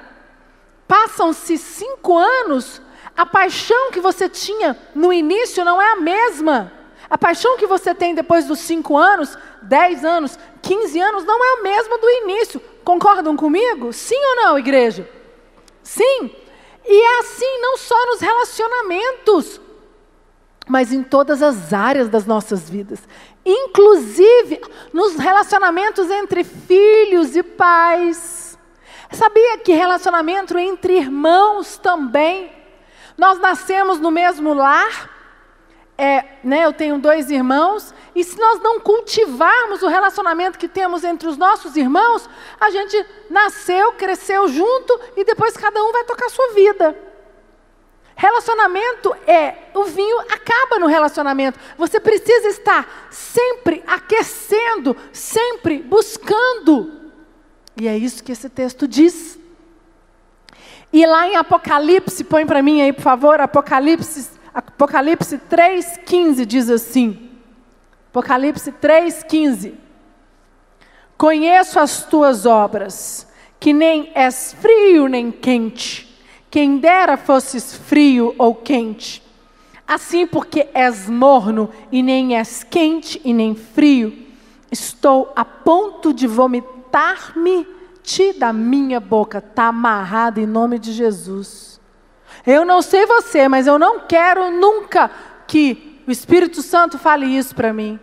passam-se 0.88 1.58
cinco 1.58 2.18
anos, 2.18 2.82
a 3.16 3.26
paixão 3.26 3.92
que 3.92 4.00
você 4.00 4.30
tinha 4.30 4.78
no 4.96 5.12
início 5.12 5.66
não 5.66 5.82
é 5.82 5.94
a 5.94 5.98
mesma. 5.98 6.72
A 7.10 7.18
paixão 7.18 7.58
que 7.58 7.68
você 7.68 7.96
tem 7.96 8.14
depois 8.14 8.46
dos 8.46 8.60
cinco 8.60 8.98
anos, 8.98 9.38
dez 9.62 10.04
anos, 10.04 10.38
quinze 10.62 11.00
anos, 11.00 11.24
não 11.24 11.44
é 11.44 11.60
a 11.60 11.64
mesma 11.64 11.98
do 11.98 12.10
início. 12.10 12.60
Concordam 12.84 13.36
comigo? 13.36 13.94
Sim 13.94 14.20
ou 14.20 14.36
não, 14.36 14.60
igreja? 14.60 15.10
Sim. 15.84 16.32
E 16.86 17.02
é 17.02 17.20
assim 17.20 17.62
não 17.62 17.78
só 17.78 18.06
nos 18.08 18.22
relacionamentos, 18.22 19.62
mas 20.68 20.92
em 20.92 21.04
todas 21.04 21.42
as 21.42 21.74
áreas 21.74 22.10
das 22.10 22.26
nossas 22.26 22.70
vidas. 22.70 23.00
Inclusive 23.46 24.62
nos 24.92 25.16
relacionamentos 25.16 26.10
entre 26.12 26.44
filhos 26.44 27.36
e 27.36 27.44
pais. 27.44 28.58
Sabia 29.12 29.58
que 29.60 29.72
relacionamento 29.72 30.58
entre 30.58 30.98
irmãos 30.98 31.78
também? 31.78 32.52
Nós 33.18 33.40
nascemos 33.40 34.00
no 34.00 34.12
mesmo 34.12 34.54
lar, 34.54 35.17
é, 35.98 36.24
né, 36.44 36.64
eu 36.64 36.74
tenho 36.74 37.00
dois 37.00 37.32
irmãos, 37.32 37.94
e 38.14 38.24
se 38.24 38.38
nós 38.38 38.62
não 38.62 38.80
cultivarmos 38.80 39.82
o 39.82 39.88
relacionamento 39.88 40.60
que 40.60 40.68
temos 40.68 41.04
entre 41.04 41.28
os 41.28 41.38
nossos 41.38 41.76
irmãos, 41.76 42.30
a 42.60 42.70
gente 42.70 43.04
nasceu, 43.30 43.94
cresceu 43.94 44.48
junto 44.48 45.00
e 45.16 45.24
depois 45.24 45.58
cada 45.58 45.84
um 45.84 45.92
vai 45.92 46.04
tocar 46.04 46.28
a 46.28 46.30
sua 46.30 46.54
vida. 46.54 46.96
Relacionamento 48.16 49.16
é, 49.28 49.70
o 49.74 49.84
vinho 49.84 50.20
acaba 50.22 50.80
no 50.80 50.88
relacionamento. 50.88 51.60
Você 51.78 52.00
precisa 52.00 52.48
estar 52.48 53.08
sempre 53.12 53.84
aquecendo, 53.86 54.96
sempre 55.12 55.80
buscando. 55.80 57.12
E 57.80 57.88
é 57.88 57.96
isso 57.96 58.24
que 58.24 58.32
esse 58.32 58.50
texto 58.50 58.88
diz. 58.88 59.38
E 60.92 61.06
lá 61.06 61.28
em 61.28 61.36
Apocalipse, 61.36 62.24
põe 62.24 62.46
para 62.46 62.64
mim 62.64 62.82
aí, 62.82 62.92
por 62.92 63.04
favor, 63.04 63.40
Apocalipse 63.40 64.37
Apocalipse 64.58 65.38
3,15 65.38 66.44
diz 66.44 66.68
assim: 66.68 67.30
Apocalipse 68.10 68.72
3,15: 68.72 69.76
Conheço 71.16 71.80
as 71.80 72.04
tuas 72.06 72.48
obras, 72.48 73.28
que 73.60 73.72
nem 73.72 74.12
és 74.16 74.56
frio 74.60 75.08
nem 75.08 75.30
quente, 75.30 76.12
quem 76.50 76.80
dera 76.80 77.18
fosses 77.18 77.72
frio 77.76 78.34
ou 78.36 78.56
quente. 78.56 79.22
Assim, 79.88 80.26
porque 80.26 80.68
és 80.74 81.08
morno 81.08 81.70
e 81.92 82.02
nem 82.02 82.36
és 82.36 82.64
quente 82.64 83.22
e 83.24 83.34
nem 83.34 83.54
frio, 83.54 84.26
estou 84.72 85.32
a 85.36 85.46
ponto 85.46 86.12
de 86.12 86.26
vomitar-me 86.26 87.68
ti 88.02 88.34
da 88.34 88.52
minha 88.52 89.00
boca. 89.00 89.38
Está 89.38 89.66
amarrado 89.66 90.40
em 90.40 90.48
nome 90.48 90.80
de 90.80 90.94
Jesus. 90.94 91.77
Eu 92.48 92.64
não 92.64 92.82
sei 92.82 93.06
você, 93.06 93.50
mas 93.50 93.68
eu 93.68 93.78
não 93.78 94.00
quero 94.00 94.50
nunca 94.50 95.12
que 95.46 96.02
o 96.08 96.12
Espírito 96.12 96.62
Santo 96.62 96.98
fale 96.98 97.26
isso 97.26 97.54
para 97.54 97.74
mim. 97.74 98.00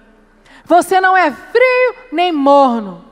Você 0.66 1.00
não 1.00 1.16
é 1.16 1.30
frio 1.32 1.94
nem 2.12 2.30
morno. 2.30 3.02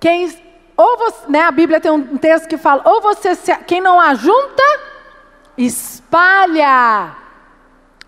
Quem, 0.00 0.28
ou 0.76 0.98
você, 0.98 1.28
né, 1.28 1.42
a 1.42 1.52
Bíblia 1.52 1.80
tem 1.80 1.92
um 1.92 2.16
texto 2.18 2.48
que 2.48 2.58
fala: 2.58 2.82
ou 2.84 3.00
você, 3.00 3.36
se, 3.36 3.56
quem 3.58 3.80
não 3.80 4.00
ajunta, 4.00 4.62
espalha. 5.56 7.16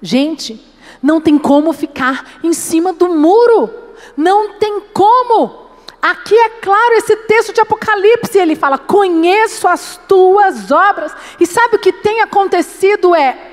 Gente, 0.03 0.61
não 1.01 1.21
tem 1.21 1.39
como 1.39 1.73
ficar 1.73 2.39
em 2.43 2.53
cima 2.53 2.93
do 2.93 3.09
muro. 3.09 3.71
Não 4.17 4.55
tem 4.55 4.81
como. 4.93 5.70
Aqui 6.01 6.35
é 6.35 6.49
claro 6.49 6.95
esse 6.95 7.15
texto 7.17 7.53
de 7.53 7.61
Apocalipse, 7.61 8.39
ele 8.39 8.57
fala: 8.57 8.79
"Conheço 8.79 9.69
as 9.69 10.01
tuas 10.09 10.71
obras". 10.71 11.15
E 11.39 11.47
sabe 11.47 11.77
o 11.77 11.79
que 11.79 11.93
tem 11.93 12.21
acontecido 12.21 13.15
é 13.15 13.51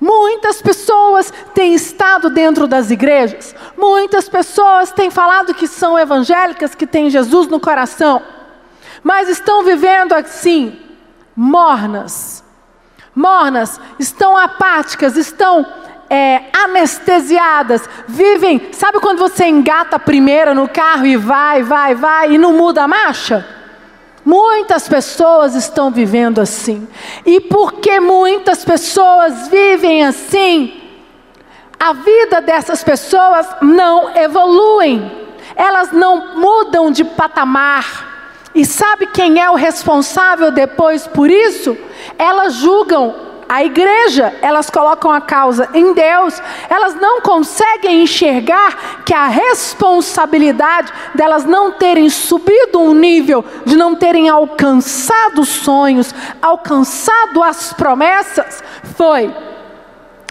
muitas 0.00 0.62
pessoas 0.62 1.32
têm 1.52 1.74
estado 1.74 2.30
dentro 2.30 2.66
das 2.66 2.90
igrejas, 2.90 3.54
muitas 3.76 4.28
pessoas 4.28 4.90
têm 4.90 5.10
falado 5.10 5.52
que 5.52 5.66
são 5.66 5.98
evangélicas, 5.98 6.74
que 6.74 6.86
têm 6.86 7.10
Jesus 7.10 7.48
no 7.48 7.60
coração, 7.60 8.22
mas 9.02 9.28
estão 9.28 9.62
vivendo 9.62 10.14
assim, 10.14 10.78
mornas. 11.36 12.42
Mornas, 13.12 13.80
estão 13.98 14.36
apáticas, 14.36 15.16
estão 15.16 15.66
é, 16.10 16.42
anestesiadas, 16.52 17.88
vivem. 18.08 18.70
Sabe 18.72 18.98
quando 18.98 19.18
você 19.18 19.46
engata 19.46 19.94
a 19.94 20.00
primeira 20.00 20.52
no 20.52 20.68
carro 20.68 21.06
e 21.06 21.16
vai, 21.16 21.62
vai, 21.62 21.94
vai 21.94 22.32
e 22.32 22.38
não 22.38 22.52
muda 22.52 22.82
a 22.82 22.88
marcha? 22.88 23.46
Muitas 24.24 24.88
pessoas 24.88 25.54
estão 25.54 25.90
vivendo 25.90 26.40
assim. 26.40 26.86
E 27.24 27.40
porque 27.40 28.00
muitas 28.00 28.64
pessoas 28.64 29.48
vivem 29.48 30.04
assim, 30.04 30.80
a 31.78 31.92
vida 31.92 32.40
dessas 32.42 32.82
pessoas 32.82 33.46
não 33.62 34.14
evoluem, 34.16 35.10
elas 35.54 35.92
não 35.92 36.36
mudam 36.36 36.90
de 36.90 37.04
patamar. 37.04 38.08
E 38.54 38.64
sabe 38.66 39.06
quem 39.06 39.40
é 39.40 39.48
o 39.48 39.54
responsável 39.54 40.50
depois 40.50 41.06
por 41.06 41.30
isso? 41.30 41.78
Elas 42.18 42.54
julgam 42.54 43.29
a 43.50 43.64
igreja, 43.64 44.32
elas 44.42 44.70
colocam 44.70 45.10
a 45.10 45.20
causa 45.20 45.68
em 45.74 45.92
Deus, 45.92 46.40
elas 46.68 46.94
não 46.94 47.20
conseguem 47.20 48.04
enxergar 48.04 49.02
que 49.04 49.12
a 49.12 49.26
responsabilidade 49.26 50.92
delas 51.16 51.44
não 51.44 51.72
terem 51.72 52.08
subido 52.08 52.78
um 52.78 52.94
nível, 52.94 53.44
de 53.66 53.74
não 53.76 53.96
terem 53.96 54.28
alcançado 54.28 55.40
os 55.40 55.48
sonhos, 55.48 56.14
alcançado 56.40 57.42
as 57.42 57.72
promessas, 57.72 58.62
foi 58.96 59.34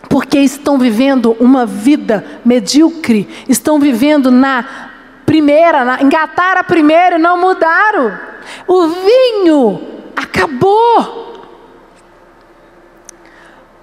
porque 0.08 0.40
estão 0.40 0.78
vivendo 0.78 1.36
uma 1.42 1.66
vida 1.66 2.26
medíocre, 2.46 3.28
estão 3.50 3.82
vivendo 3.82 4.32
na 4.32 4.66
primeira, 5.26 5.84
na, 5.84 6.02
engataram 6.02 6.62
a 6.62 6.64
primeira 6.64 7.18
e 7.18 7.20
não 7.20 7.38
mudaram. 7.38 8.18
O 8.66 8.88
vinho 8.88 9.82
acabou. 10.16 11.29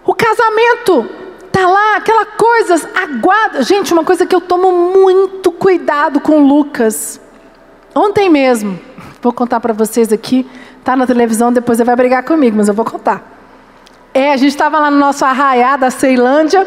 O 0.06 0.14
casamento 0.14 1.10
tá 1.50 1.66
lá, 1.66 1.96
aquela 1.96 2.24
coisa, 2.24 2.88
aguarda. 2.94 3.62
Gente, 3.62 3.92
uma 3.92 4.04
coisa 4.04 4.24
que 4.24 4.34
eu 4.34 4.40
tomo 4.40 4.70
muito 4.70 5.50
cuidado 5.50 6.20
com 6.20 6.38
o 6.38 6.46
Lucas. 6.46 7.20
Ontem 7.94 8.28
mesmo, 8.30 8.78
vou 9.20 9.32
contar 9.32 9.58
para 9.58 9.72
vocês 9.72 10.12
aqui, 10.12 10.48
tá 10.84 10.94
na 10.94 11.06
televisão, 11.06 11.52
depois 11.52 11.80
ele 11.80 11.86
vai 11.86 11.96
brigar 11.96 12.22
comigo, 12.22 12.56
mas 12.56 12.68
eu 12.68 12.74
vou 12.74 12.84
contar. 12.84 13.22
É, 14.14 14.32
a 14.32 14.36
gente 14.36 14.50
estava 14.50 14.78
lá 14.78 14.90
no 14.90 14.98
nosso 14.98 15.24
arraiá 15.24 15.76
da 15.76 15.90
Ceilândia, 15.90 16.66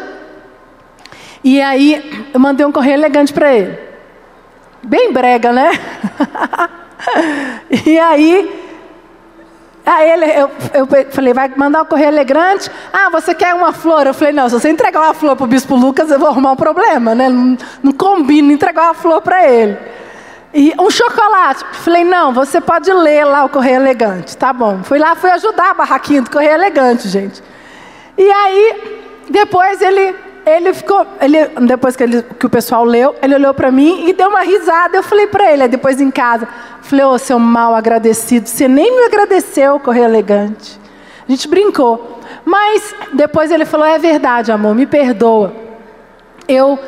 e 1.42 1.60
aí 1.62 2.28
eu 2.34 2.38
mandei 2.38 2.66
um 2.66 2.72
correio 2.72 2.94
elegante 2.94 3.32
para 3.32 3.54
ele. 3.54 3.78
Bem 4.82 5.12
brega, 5.12 5.52
né? 5.52 5.70
e 7.86 7.98
aí 7.98 8.69
Aí 9.84 10.10
ele, 10.10 10.26
eu, 10.26 10.50
eu 10.74 10.88
falei, 11.10 11.32
vai 11.32 11.50
mandar 11.56 11.82
o 11.82 11.86
correio 11.86 12.08
elegante? 12.08 12.70
Ah, 12.92 13.08
você 13.10 13.34
quer 13.34 13.54
uma 13.54 13.72
flor? 13.72 14.06
Eu 14.06 14.14
falei, 14.14 14.32
não, 14.32 14.48
se 14.48 14.60
você 14.60 14.70
entregar 14.70 15.00
uma 15.00 15.14
flor 15.14 15.36
para 15.36 15.44
o 15.44 15.48
bispo 15.48 15.74
Lucas, 15.74 16.10
eu 16.10 16.18
vou 16.18 16.28
arrumar 16.28 16.52
um 16.52 16.56
problema, 16.56 17.14
né? 17.14 17.28
Não, 17.28 17.56
não 17.82 17.92
combina 17.92 18.52
entregar 18.52 18.84
uma 18.84 18.94
flor 18.94 19.20
para 19.22 19.48
ele. 19.48 19.78
E 20.52 20.74
um 20.78 20.90
chocolate. 20.90 21.64
Falei, 21.72 22.04
não, 22.04 22.32
você 22.32 22.60
pode 22.60 22.92
ler 22.92 23.24
lá 23.24 23.44
o 23.44 23.48
correio 23.48 23.76
elegante. 23.76 24.36
Tá 24.36 24.52
bom. 24.52 24.82
Fui 24.82 24.98
lá, 24.98 25.14
fui 25.14 25.30
ajudar 25.30 25.70
a 25.70 25.74
barraquinha 25.74 26.22
do 26.22 26.30
correio 26.30 26.54
elegante, 26.54 27.08
gente. 27.08 27.42
E 28.18 28.30
aí, 28.30 29.00
depois 29.30 29.80
ele 29.80 30.14
ele 30.46 30.72
ficou, 30.74 31.06
ele, 31.20 31.46
depois 31.66 31.96
que, 31.96 32.02
ele, 32.02 32.22
que 32.22 32.46
o 32.46 32.50
pessoal 32.50 32.84
leu, 32.84 33.14
ele 33.22 33.34
olhou 33.34 33.52
para 33.54 33.70
mim 33.70 34.08
e 34.08 34.12
deu 34.12 34.28
uma 34.28 34.42
risada. 34.42 34.96
Eu 34.96 35.02
falei 35.02 35.26
para 35.26 35.52
ele, 35.52 35.68
depois 35.68 36.00
em 36.00 36.10
casa, 36.10 36.48
falei, 36.82 37.04
ô 37.04 37.10
oh, 37.10 37.18
seu 37.18 37.38
mal 37.38 37.74
agradecido, 37.74 38.48
você 38.48 38.66
nem 38.66 38.96
me 38.96 39.04
agradeceu, 39.04 39.78
correr 39.80 40.02
elegante. 40.02 40.80
A 41.28 41.30
gente 41.30 41.46
brincou. 41.46 42.20
Mas 42.44 42.94
depois 43.12 43.50
ele 43.50 43.64
falou, 43.64 43.86
é 43.86 43.98
verdade, 43.98 44.50
amor, 44.50 44.74
me 44.74 44.86
perdoa. 44.86 45.52
Eu 46.48 46.78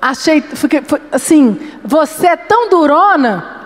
achei, 0.00 0.40
fiquei, 0.40 0.82
assim, 1.10 1.58
você 1.82 2.26
é 2.26 2.36
tão 2.36 2.68
durona, 2.68 3.56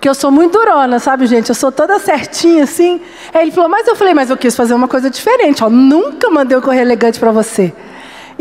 que 0.00 0.08
eu 0.08 0.14
sou 0.14 0.30
muito 0.30 0.58
durona, 0.58 0.98
sabe, 0.98 1.26
gente? 1.26 1.48
Eu 1.48 1.54
sou 1.54 1.70
toda 1.70 1.98
certinha, 1.98 2.64
assim. 2.64 3.00
Aí 3.32 3.42
ele 3.42 3.52
falou, 3.52 3.70
mas 3.70 3.86
eu 3.86 3.94
falei, 3.94 4.12
mas 4.12 4.30
eu 4.30 4.36
quis 4.36 4.56
fazer 4.56 4.74
uma 4.74 4.88
coisa 4.88 5.08
diferente, 5.08 5.62
ó. 5.62 5.70
Nunca 5.70 6.28
mandei 6.28 6.58
um 6.58 6.60
correr 6.60 6.80
elegante 6.80 7.20
para 7.20 7.30
você. 7.30 7.72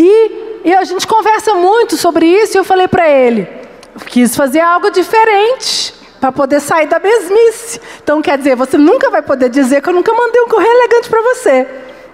E, 0.03 0.61
e 0.65 0.73
a 0.73 0.83
gente 0.83 1.05
conversa 1.05 1.53
muito 1.53 1.95
sobre 1.95 2.25
isso 2.25 2.57
e 2.57 2.59
eu 2.59 2.63
falei 2.63 2.87
para 2.87 3.07
ele, 3.07 3.47
quis 4.07 4.35
fazer 4.35 4.59
algo 4.59 4.89
diferente 4.89 5.93
para 6.19 6.31
poder 6.31 6.59
sair 6.59 6.87
da 6.87 6.97
mesmice. 6.97 7.79
Então 8.01 8.19
quer 8.19 8.35
dizer, 8.35 8.55
você 8.55 8.79
nunca 8.79 9.11
vai 9.11 9.21
poder 9.21 9.49
dizer 9.49 9.79
que 9.79 9.89
eu 9.89 9.93
nunca 9.93 10.11
mandei 10.11 10.41
um 10.41 10.47
correio 10.47 10.71
elegante 10.71 11.07
para 11.07 11.21
você. 11.21 11.67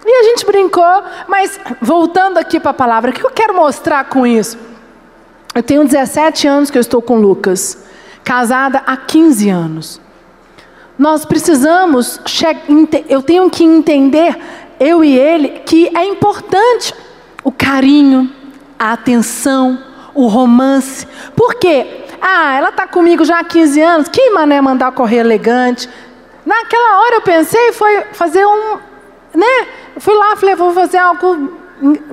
E 0.05 0.09
a 0.09 0.23
gente 0.23 0.45
brincou, 0.45 1.03
mas 1.29 1.57
voltando 1.81 2.37
aqui 2.37 2.59
para 2.59 2.71
a 2.71 2.73
palavra, 2.73 3.11
o 3.11 3.13
que 3.13 3.25
eu 3.25 3.31
quero 3.31 3.53
mostrar 3.53 4.03
com 4.09 4.27
isso? 4.27 4.57
Eu 5.55 5.63
tenho 5.63 5.85
17 5.85 6.45
anos 6.45 6.69
que 6.69 6.77
eu 6.77 6.81
estou 6.81 7.01
com 7.01 7.17
Lucas, 7.17 7.85
casada 8.21 8.83
há 8.85 8.97
15 8.97 9.49
anos. 9.49 10.01
Nós 10.99 11.23
precisamos, 11.23 12.19
eu 13.07 13.21
tenho 13.21 13.49
que 13.49 13.63
entender, 13.63 14.37
eu 14.77 15.05
e 15.05 15.17
ele, 15.17 15.61
que 15.65 15.89
é 15.95 16.03
importante 16.03 16.93
o 17.47 17.51
carinho, 17.53 18.29
a 18.77 18.91
atenção, 18.91 19.81
o 20.13 20.27
romance. 20.27 21.07
Por 21.33 21.55
quê? 21.55 22.03
Ah, 22.21 22.57
ela 22.57 22.67
está 22.67 22.85
comigo 22.85 23.23
já 23.23 23.39
há 23.39 23.43
15 23.45 23.81
anos, 23.81 24.07
que 24.09 24.31
mané 24.31 24.59
mandar 24.59 24.91
correr 24.91 25.19
elegante. 25.19 25.87
Naquela 26.45 26.99
hora 26.99 27.15
eu 27.15 27.21
pensei, 27.21 27.71
foi 27.71 28.01
fazer 28.11 28.45
um, 28.45 28.77
né? 29.33 29.65
Fui 29.97 30.13
lá, 30.13 30.35
falei, 30.35 30.55
vou 30.55 30.73
fazer 30.73 30.97
algo 30.97 31.53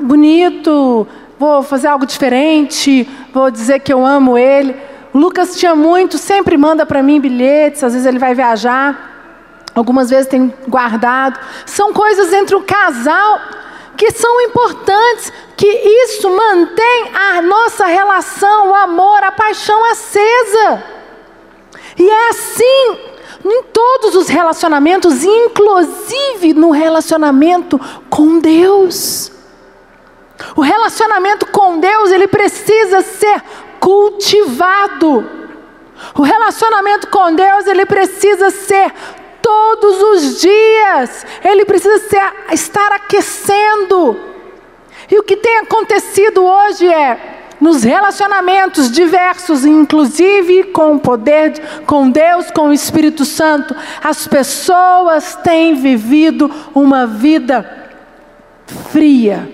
bonito, 0.01 1.05
vou 1.37 1.65
fazer 1.65 1.89
algo 1.89 2.07
diferente, 2.07 3.09
vou 3.33 3.51
dizer 3.51 3.81
que 3.81 3.93
eu 3.93 4.07
amo 4.07 4.39
ele. 4.39 4.77
O 5.13 5.19
Lucas 5.19 5.57
tinha 5.57 5.75
muito, 5.75 6.17
sempre 6.17 6.57
manda 6.57 6.87
para 6.87 7.03
mim 7.03 7.21
bilhetes, 7.21 7.83
às 7.83 7.93
vezes 7.93 8.07
ele 8.07 8.21
vai 8.21 8.37
viajar, 8.37 9.65
algumas 9.75 10.11
vezes 10.11 10.29
tem 10.29 10.55
guardado. 10.69 11.41
São 11.67 11.93
coisas 11.93 12.33
entre 12.33 12.55
o 12.55 12.63
casal 12.63 13.64
que 13.97 14.11
são 14.13 14.41
importantes, 14.43 15.33
que 15.57 15.67
isso 15.67 16.29
mantém 16.31 17.11
a 17.15 17.43
nossa 17.43 17.87
relação, 17.87 18.71
o 18.71 18.75
amor, 18.75 19.23
a 19.23 19.33
paixão 19.33 19.85
acesa. 19.85 20.85
E 21.99 22.09
é 22.09 22.29
assim 22.29 22.99
em 23.45 23.63
todos 23.65 24.17
os 24.17 24.29
relacionamentos, 24.29 25.23
inclusive 25.23 26.55
no 26.55 26.71
relacionamento 26.71 27.79
com 28.09 28.39
Deus. 28.39 29.31
O 30.57 30.61
relacionamento 30.61 31.47
com 31.47 31.79
Deus, 31.79 32.11
ele 32.11 32.27
precisa 32.27 33.03
ser 33.03 33.43
cultivado. 33.79 35.29
O 36.17 36.23
relacionamento 36.23 37.07
com 37.09 37.35
Deus, 37.35 37.67
ele 37.67 37.87
precisa 37.87 38.51
ser 38.51 38.93
todos 39.45 40.03
os 40.03 40.41
dias. 40.41 41.27
Ele 41.45 41.67
precisa 41.67 41.99
ser, 42.09 42.33
estar 42.51 42.91
aquecendo. 42.93 44.19
E 45.11 45.19
o 45.19 45.23
que 45.23 45.37
tem 45.37 45.59
acontecido 45.59 46.43
hoje 46.43 46.89
é 46.89 47.35
nos 47.61 47.83
relacionamentos 47.83 48.91
diversos, 48.91 49.65
inclusive 49.65 50.65
com 50.65 50.97
o 50.97 50.99
poder, 50.99 51.83
com 51.87 52.11
Deus, 52.11 52.51
com 52.51 52.69
o 52.69 52.73
Espírito 52.73 53.25
Santo, 53.25 53.77
as 54.03 54.27
pessoas 54.27 55.37
têm 55.37 55.75
vivido 55.75 56.51
uma 56.75 57.07
vida 57.07 57.93
fria, 58.91 59.49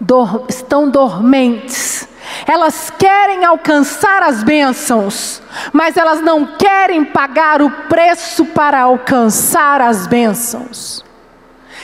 dor, 0.00 0.46
estão 0.48 0.88
dormentes. 0.88 2.08
Elas 2.46 2.90
querem 2.90 3.44
alcançar 3.44 4.22
as 4.22 4.42
bênçãos, 4.42 5.42
mas 5.72 5.96
elas 5.96 6.20
não 6.20 6.46
querem 6.46 7.04
pagar 7.04 7.62
o 7.62 7.70
preço 7.70 8.44
para 8.46 8.80
alcançar 8.80 9.80
as 9.80 10.06
bênçãos. 10.06 11.04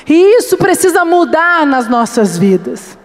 E 0.09 0.39
isso 0.39 0.57
precisa 0.57 1.05
mudar 1.05 1.67
nas 1.67 1.89
nossas 1.89 2.37
vidas. 2.37 2.99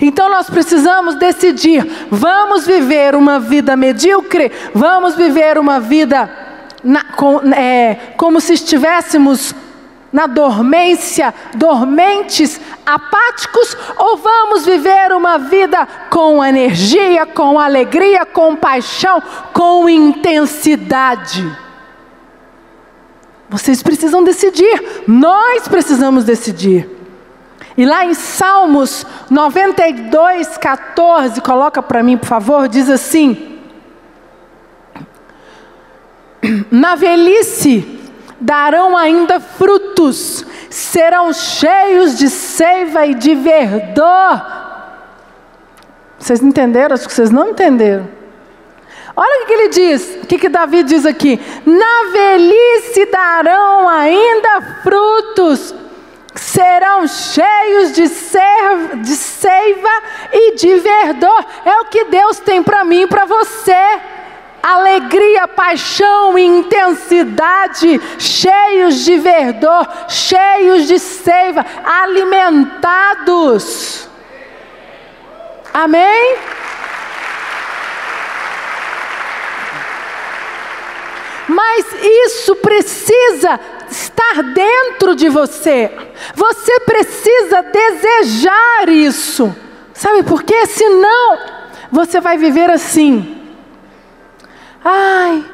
Então 0.00 0.28
nós 0.28 0.48
precisamos 0.48 1.14
decidir: 1.14 1.86
vamos 2.10 2.66
viver 2.66 3.14
uma 3.14 3.40
vida 3.40 3.76
medíocre, 3.76 4.52
vamos 4.74 5.14
viver 5.14 5.58
uma 5.58 5.80
vida 5.80 6.30
na, 6.82 7.04
com, 7.04 7.40
é, 7.52 8.12
como 8.16 8.40
se 8.40 8.54
estivéssemos 8.54 9.54
na 10.12 10.26
dormência, 10.26 11.34
dormentes, 11.54 12.60
apáticos, 12.84 13.76
ou 13.96 14.16
vamos 14.16 14.64
viver 14.64 15.12
uma 15.12 15.38
vida 15.38 15.86
com 16.10 16.44
energia, 16.44 17.26
com 17.26 17.58
alegria, 17.58 18.24
com 18.24 18.56
paixão, 18.56 19.22
com 19.52 19.88
intensidade? 19.88 21.46
Vocês 23.50 23.82
precisam 23.82 24.22
decidir, 24.22 25.04
nós 25.06 25.68
precisamos 25.68 26.24
decidir. 26.24 26.88
E 27.76 27.86
lá 27.86 28.04
em 28.04 28.12
Salmos 28.12 29.06
92, 29.30 30.58
14, 30.58 31.40
coloca 31.40 31.82
para 31.82 32.02
mim, 32.02 32.16
por 32.18 32.26
favor, 32.26 32.68
diz 32.68 32.90
assim: 32.90 33.58
Na 36.70 36.94
velhice 36.94 37.97
darão 38.40 38.96
ainda 38.96 39.40
frutos, 39.40 40.44
serão 40.70 41.32
cheios 41.32 42.16
de 42.16 42.28
seiva 42.28 43.06
e 43.06 43.14
de 43.14 43.34
verdor. 43.34 44.58
Vocês 46.18 46.42
entenderam? 46.42 46.94
Acho 46.94 47.06
que 47.06 47.14
vocês 47.14 47.30
não 47.30 47.50
entenderam. 47.50 48.08
Olha 49.16 49.42
o 49.42 49.46
que 49.46 49.52
ele 49.52 49.68
diz, 49.68 50.18
o 50.22 50.26
que, 50.26 50.38
que 50.38 50.48
Davi 50.48 50.82
diz 50.84 51.04
aqui: 51.04 51.40
Na 51.66 52.10
velhice 52.12 53.06
darão 53.06 53.88
ainda 53.88 54.60
frutos, 54.82 55.74
serão 56.36 57.06
cheios 57.06 57.92
de, 57.92 58.04
de 59.02 59.16
seiva 59.16 60.02
e 60.32 60.54
de 60.54 60.76
verdor. 60.76 61.44
É 61.64 61.80
o 61.80 61.86
que 61.86 62.04
Deus 62.04 62.38
tem 62.38 62.62
para 62.62 62.84
mim 62.84 63.02
e 63.02 63.06
para 63.08 63.24
você. 63.24 64.17
Alegria, 64.62 65.48
paixão 65.48 66.38
intensidade, 66.38 68.00
cheios 68.18 69.04
de 69.04 69.18
verdor, 69.18 69.86
cheios 70.08 70.86
de 70.86 70.98
seiva, 70.98 71.64
alimentados. 71.84 74.08
Amém? 75.72 76.36
Mas 81.48 81.86
isso 82.02 82.56
precisa 82.56 83.58
estar 83.90 84.42
dentro 84.42 85.14
de 85.14 85.28
você. 85.28 85.90
Você 86.34 86.80
precisa 86.80 87.62
desejar 87.62 88.88
isso. 88.88 89.54
Sabe 89.94 90.22
por 90.22 90.42
quê? 90.42 90.66
Senão 90.66 91.38
você 91.90 92.20
vai 92.20 92.36
viver 92.36 92.70
assim. 92.70 93.37
Ai, 94.90 95.44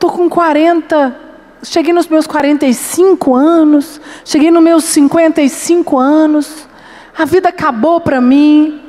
tô 0.00 0.10
com 0.10 0.28
40, 0.28 1.16
cheguei 1.62 1.92
nos 1.92 2.08
meus 2.08 2.26
45 2.26 3.36
anos, 3.36 4.00
cheguei 4.24 4.50
nos 4.50 4.60
meus 4.60 4.82
55 4.82 5.96
anos. 5.96 6.66
A 7.16 7.24
vida 7.24 7.50
acabou 7.50 8.00
para 8.00 8.20
mim 8.20 8.80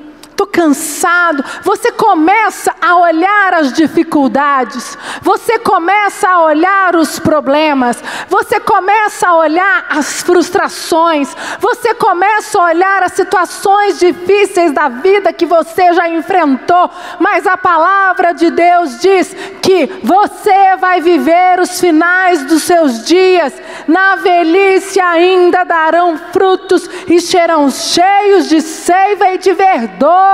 estou 0.42 0.48
cansado. 0.48 1.44
Você 1.64 1.92
começa 1.92 2.74
a 2.82 2.96
olhar 2.98 3.54
as 3.54 3.74
dificuldades, 3.74 4.98
você 5.22 5.60
começa 5.60 6.28
a 6.28 6.44
olhar 6.44 6.96
os 6.96 7.20
problemas, 7.20 8.02
você 8.28 8.60
começa 8.60 9.28
a 9.28 9.36
olhar 9.36 9.86
as 9.90 10.22
frustrações, 10.22 11.36
você 11.60 11.94
começa 11.94 12.60
a 12.60 12.64
olhar 12.64 13.04
as 13.04 13.14
situações 13.14 14.00
difíceis 14.00 14.72
da 14.72 14.90
vida 14.90 15.34
que 15.34 15.46
você 15.46 15.94
já 15.94 16.10
enfrentou, 16.10 16.90
mas 17.20 17.46
a 17.46 17.58
palavra 17.58 18.34
de 18.34 18.50
Deus 18.50 19.00
diz 19.00 19.36
que 19.62 20.00
você 20.04 20.76
vai 20.78 21.02
viver 21.02 21.60
os 21.60 21.80
finais 21.80 22.44
dos 22.46 22.64
seus 22.64 23.06
dias, 23.06 23.54
na 23.88 24.16
velhice 24.16 25.00
ainda 25.00 25.64
darão 25.64 26.18
frutos 26.32 26.90
e 27.08 27.20
serão 27.20 27.70
cheios 27.70 28.48
de 28.48 28.62
seiva 28.62 29.30
e 29.30 29.38
de 29.38 29.54
verdor. 29.54 30.31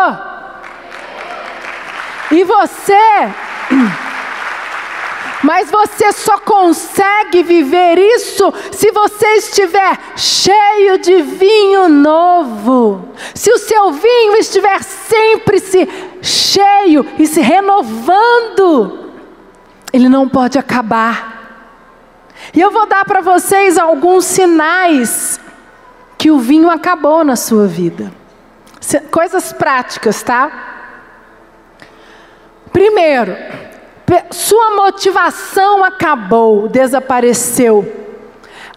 E 2.31 2.43
você, 2.43 3.33
mas 5.43 5.71
você 5.71 6.12
só 6.12 6.38
consegue 6.39 7.41
viver 7.41 7.97
isso 7.97 8.53
se 8.71 8.91
você 8.91 9.25
estiver 9.36 9.97
cheio 10.15 10.97
de 10.99 11.21
vinho 11.21 11.88
novo. 11.88 13.10
Se 13.33 13.51
o 13.51 13.57
seu 13.57 13.91
vinho 13.91 14.36
estiver 14.36 14.83
sempre 14.83 15.60
se 15.60 15.88
cheio 16.21 17.05
e 17.17 17.25
se 17.25 17.39
renovando, 17.39 19.13
ele 19.93 20.10
não 20.10 20.27
pode 20.27 20.60
acabar. 20.60 21.38
E 22.53 22.60
eu 22.60 22.71
vou 22.71 22.86
dar 22.86 23.05
para 23.05 23.21
vocês 23.21 23.77
alguns 23.77 24.25
sinais 24.25 25.39
que 26.17 26.31
o 26.31 26.39
vinho 26.39 26.69
acabou 26.69 27.23
na 27.23 27.36
sua 27.36 27.67
vida. 27.67 28.12
Coisas 29.11 29.51
práticas, 29.53 30.23
tá? 30.23 30.51
Primeiro, 32.71 33.35
sua 34.31 34.75
motivação 34.75 35.83
acabou, 35.83 36.67
desapareceu. 36.69 38.05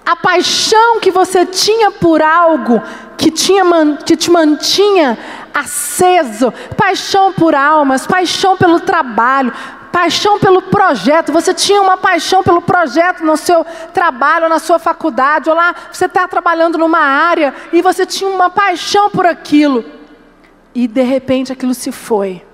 A 0.04 0.16
paixão 0.16 0.98
que 1.00 1.10
você 1.10 1.44
tinha 1.44 1.90
por 1.90 2.22
algo 2.22 2.82
que, 3.16 3.30
tinha, 3.30 3.62
que 4.04 4.16
te 4.16 4.30
mantinha 4.30 5.18
aceso, 5.52 6.52
paixão 6.76 7.32
por 7.32 7.54
almas, 7.54 8.06
paixão 8.06 8.56
pelo 8.56 8.80
trabalho, 8.80 9.52
paixão 9.90 10.38
pelo 10.38 10.62
projeto, 10.62 11.32
você 11.32 11.52
tinha 11.52 11.80
uma 11.80 11.96
paixão 11.96 12.42
pelo 12.42 12.62
projeto 12.62 13.24
no 13.24 13.36
seu 13.36 13.64
trabalho, 13.92 14.48
na 14.48 14.58
sua 14.58 14.78
faculdade, 14.78 15.48
ou 15.50 15.56
lá 15.56 15.74
você 15.92 16.06
está 16.06 16.26
trabalhando 16.26 16.78
numa 16.78 17.00
área 17.00 17.54
e 17.72 17.82
você 17.82 18.06
tinha 18.06 18.30
uma 18.30 18.50
paixão 18.50 19.10
por 19.10 19.26
aquilo, 19.26 19.84
e 20.74 20.86
de 20.86 21.02
repente 21.02 21.52
aquilo 21.52 21.74
se 21.74 21.92
foi. 21.92 22.44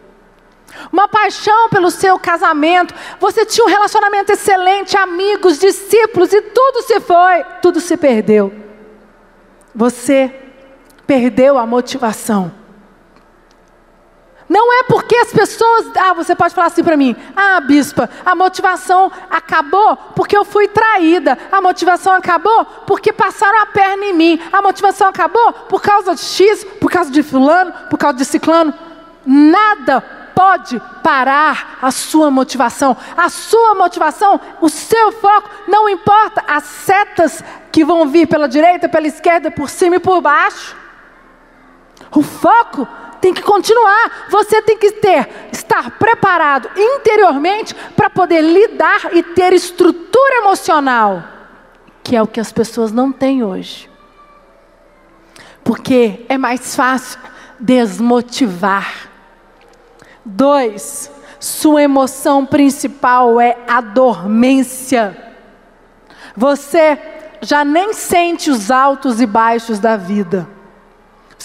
Uma 0.92 1.08
paixão 1.08 1.68
pelo 1.70 1.90
seu 1.90 2.18
casamento, 2.18 2.94
você 3.18 3.46
tinha 3.46 3.64
um 3.64 3.70
relacionamento 3.70 4.32
excelente, 4.32 4.96
amigos, 4.96 5.58
discípulos, 5.58 6.32
e 6.32 6.42
tudo 6.42 6.82
se 6.82 7.00
foi, 7.00 7.44
tudo 7.62 7.80
se 7.80 7.96
perdeu. 7.96 8.52
Você 9.74 10.34
perdeu 11.06 11.58
a 11.58 11.66
motivação. 11.66 12.52
Não 14.56 14.72
é 14.72 14.84
porque 14.84 15.14
as 15.16 15.30
pessoas. 15.30 15.94
Ah, 15.94 16.14
você 16.14 16.34
pode 16.34 16.54
falar 16.54 16.68
assim 16.68 16.82
para 16.82 16.96
mim: 16.96 17.14
ah, 17.36 17.60
bispa, 17.60 18.08
a 18.24 18.34
motivação 18.34 19.12
acabou 19.28 19.94
porque 20.16 20.34
eu 20.34 20.46
fui 20.46 20.66
traída. 20.66 21.38
A 21.52 21.60
motivação 21.60 22.14
acabou 22.14 22.64
porque 22.86 23.12
passaram 23.12 23.60
a 23.60 23.66
perna 23.66 24.06
em 24.06 24.14
mim. 24.14 24.40
A 24.50 24.62
motivação 24.62 25.08
acabou 25.08 25.52
por 25.52 25.82
causa 25.82 26.14
de 26.14 26.22
X, 26.22 26.64
por 26.80 26.90
causa 26.90 27.10
de 27.10 27.22
Fulano, 27.22 27.70
por 27.90 27.98
causa 27.98 28.16
de 28.16 28.24
Ciclano. 28.24 28.72
Nada 29.26 30.00
pode 30.34 30.80
parar 31.02 31.76
a 31.82 31.90
sua 31.90 32.30
motivação. 32.30 32.96
A 33.14 33.28
sua 33.28 33.74
motivação, 33.74 34.40
o 34.62 34.70
seu 34.70 35.12
foco, 35.12 35.50
não 35.68 35.86
importa 35.86 36.42
as 36.48 36.64
setas 36.64 37.44
que 37.70 37.84
vão 37.84 38.08
vir 38.08 38.26
pela 38.26 38.48
direita, 38.48 38.88
pela 38.88 39.06
esquerda, 39.06 39.50
por 39.50 39.68
cima 39.68 39.96
e 39.96 40.00
por 40.00 40.22
baixo. 40.22 40.74
O 42.10 42.22
foco 42.22 42.88
tem 43.26 43.34
que 43.34 43.42
continuar. 43.42 44.26
Você 44.30 44.62
tem 44.62 44.78
que 44.78 44.92
ter, 44.92 45.28
estar 45.50 45.98
preparado 45.98 46.70
interiormente 46.76 47.74
para 47.96 48.08
poder 48.08 48.40
lidar 48.40 49.10
e 49.12 49.20
ter 49.20 49.52
estrutura 49.52 50.36
emocional, 50.36 51.24
que 52.04 52.14
é 52.14 52.22
o 52.22 52.26
que 52.26 52.38
as 52.38 52.52
pessoas 52.52 52.92
não 52.92 53.10
têm 53.10 53.42
hoje. 53.42 53.90
Porque 55.64 56.24
é 56.28 56.38
mais 56.38 56.76
fácil 56.76 57.18
desmotivar. 57.58 59.08
Dois, 60.24 61.10
sua 61.40 61.82
emoção 61.82 62.46
principal 62.46 63.40
é 63.40 63.56
a 63.66 63.80
dormência. 63.80 65.34
Você 66.36 66.96
já 67.40 67.64
nem 67.64 67.92
sente 67.92 68.52
os 68.52 68.70
altos 68.70 69.20
e 69.20 69.26
baixos 69.26 69.80
da 69.80 69.96
vida. 69.96 70.55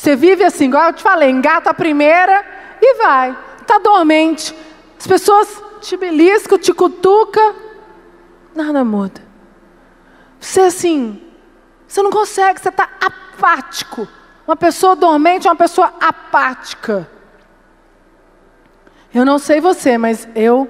Você 0.01 0.15
vive 0.15 0.43
assim, 0.43 0.65
igual 0.65 0.87
eu 0.87 0.93
te 0.93 1.03
falei, 1.03 1.29
engata 1.29 1.69
a 1.69 1.75
primeira 1.75 2.43
e 2.81 2.95
vai. 2.95 3.37
Está 3.61 3.77
dormente. 3.77 4.51
As 4.97 5.05
pessoas 5.05 5.63
te 5.79 5.95
beliscam, 5.95 6.57
te 6.57 6.73
cutucam, 6.73 7.53
nada 8.55 8.83
muda. 8.83 9.21
Você 10.39 10.61
assim, 10.61 11.21
você 11.87 12.01
não 12.01 12.09
consegue, 12.09 12.59
você 12.59 12.69
está 12.69 12.89
apático. 12.99 14.07
Uma 14.47 14.55
pessoa 14.55 14.95
dormente 14.95 15.47
é 15.47 15.51
uma 15.51 15.55
pessoa 15.55 15.93
apática. 16.01 17.07
Eu 19.13 19.23
não 19.23 19.37
sei 19.37 19.61
você, 19.61 19.99
mas 19.99 20.27
eu 20.33 20.67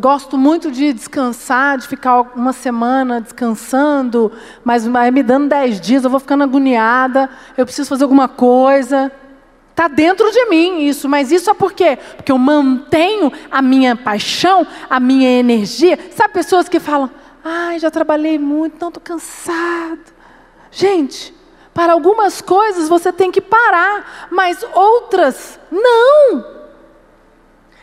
Gosto 0.00 0.36
muito 0.36 0.70
de 0.70 0.92
descansar, 0.92 1.78
de 1.78 1.86
ficar 1.86 2.22
uma 2.34 2.52
semana 2.52 3.20
descansando, 3.20 4.32
mas 4.64 4.84
me 4.86 5.22
dando 5.22 5.48
dez 5.48 5.80
dias, 5.80 6.02
eu 6.02 6.10
vou 6.10 6.18
ficando 6.18 6.42
agoniada, 6.42 7.30
eu 7.56 7.64
preciso 7.64 7.88
fazer 7.88 8.02
alguma 8.02 8.26
coisa. 8.26 9.12
Está 9.70 9.86
dentro 9.86 10.30
de 10.30 10.46
mim 10.46 10.80
isso, 10.80 11.08
mas 11.08 11.30
isso 11.30 11.48
é 11.48 11.54
por 11.54 11.72
quê? 11.72 11.96
Porque 12.16 12.32
eu 12.32 12.36
mantenho 12.36 13.32
a 13.50 13.62
minha 13.62 13.94
paixão, 13.94 14.66
a 14.90 14.98
minha 14.98 15.30
energia. 15.38 15.98
Sabe 16.16 16.34
pessoas 16.34 16.68
que 16.68 16.80
falam, 16.80 17.08
ai, 17.44 17.78
já 17.78 17.90
trabalhei 17.90 18.38
muito, 18.38 18.76
não 18.80 18.88
estou 18.88 19.02
cansado. 19.02 20.00
Gente, 20.72 21.32
para 21.72 21.92
algumas 21.92 22.40
coisas 22.40 22.88
você 22.88 23.12
tem 23.12 23.30
que 23.30 23.40
parar, 23.40 24.28
mas 24.30 24.66
outras 24.74 25.60
não. 25.70 26.59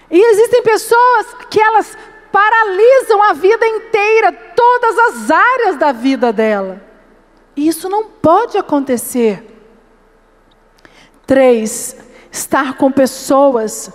E 0.09 0.19
existem 0.19 0.63
pessoas 0.63 1.27
que 1.49 1.59
elas 1.59 1.97
paralisam 2.31 3.21
a 3.23 3.33
vida 3.33 3.65
inteira, 3.65 4.31
todas 4.31 4.97
as 4.97 5.31
áreas 5.31 5.75
da 5.77 5.91
vida 5.91 6.31
dela. 6.31 6.81
E 7.55 7.67
isso 7.67 7.89
não 7.89 8.05
pode 8.05 8.57
acontecer. 8.57 9.43
Três, 11.25 11.97
estar 12.31 12.77
com 12.77 12.91
pessoas 12.91 13.91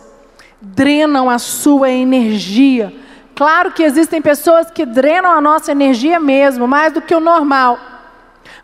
drenam 0.61 1.31
a 1.31 1.39
sua 1.39 1.91
energia. 1.91 2.93
Claro 3.35 3.73
que 3.73 3.83
existem 3.83 4.21
pessoas 4.21 4.71
que 4.71 4.85
drenam 4.85 5.33
a 5.33 5.41
nossa 5.41 5.73
energia 5.73 6.21
mesmo, 6.21 6.69
mais 6.69 6.93
do 6.93 7.01
que 7.01 7.15
o 7.15 7.21
normal. 7.21 7.79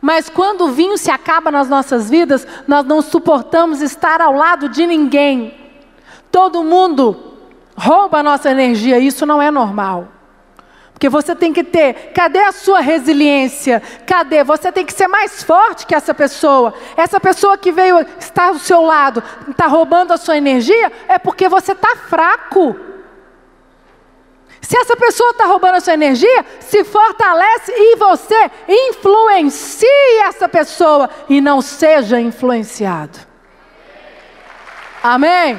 Mas 0.01 0.29
quando 0.29 0.67
o 0.67 0.73
vinho 0.73 0.99
se 0.99 1.11
acaba 1.11 1.51
nas 1.51 1.69
nossas 1.69 2.11
vidas, 2.11 2.47
nós 2.67 2.85
não 2.85 3.01
suportamos 3.01 3.81
estar 3.81 4.21
ao 4.21 4.33
lado 4.33 4.69
de 4.69 4.87
ninguém. 4.87 5.55
Todo 6.31 6.63
mundo 6.63 7.28
rouba 7.79 8.19
a 8.19 8.23
nossa 8.23 8.51
energia, 8.51 8.99
isso 8.99 9.25
não 9.25 9.41
é 9.41 9.51
normal. 9.51 10.09
Porque 10.93 11.09
você 11.09 11.33
tem 11.37 11.53
que 11.53 11.63
ter, 11.63 12.11
cadê 12.13 12.41
a 12.41 12.51
sua 12.51 12.81
resiliência? 12.81 13.81
Cadê? 14.05 14.43
Você 14.43 14.73
tem 14.73 14.85
que 14.85 14.93
ser 14.93 15.07
mais 15.07 15.45
forte 15.45 15.87
que 15.87 15.95
essa 15.95 16.13
pessoa. 16.13 16.75
Essa 16.97 17.21
pessoa 17.21 17.57
que 17.57 17.71
veio 17.71 18.05
estar 18.19 18.51
do 18.51 18.59
seu 18.59 18.83
lado, 18.83 19.23
está 19.49 19.69
roubando 19.69 20.13
a 20.13 20.17
sua 20.17 20.37
energia, 20.37 20.91
é 21.07 21.17
porque 21.17 21.49
você 21.49 21.71
está 21.71 21.95
fraco. 21.95 22.77
Se 24.61 24.77
essa 24.77 24.97
pessoa 24.97 25.31
está 25.31 25.47
roubando 25.47 25.77
a 25.77 25.81
sua 25.81 25.95
energia, 25.95 26.45
se 26.59 26.83
fortalece 26.83 27.73
e 27.73 27.95
você 27.95 28.51
influencie 28.69 30.19
essa 30.25 30.49
pessoa 30.49 31.09
e 31.29 31.41
não 31.41 31.63
seja 31.63 32.21
influenciado. 32.21 33.21
Amém? 35.01 35.57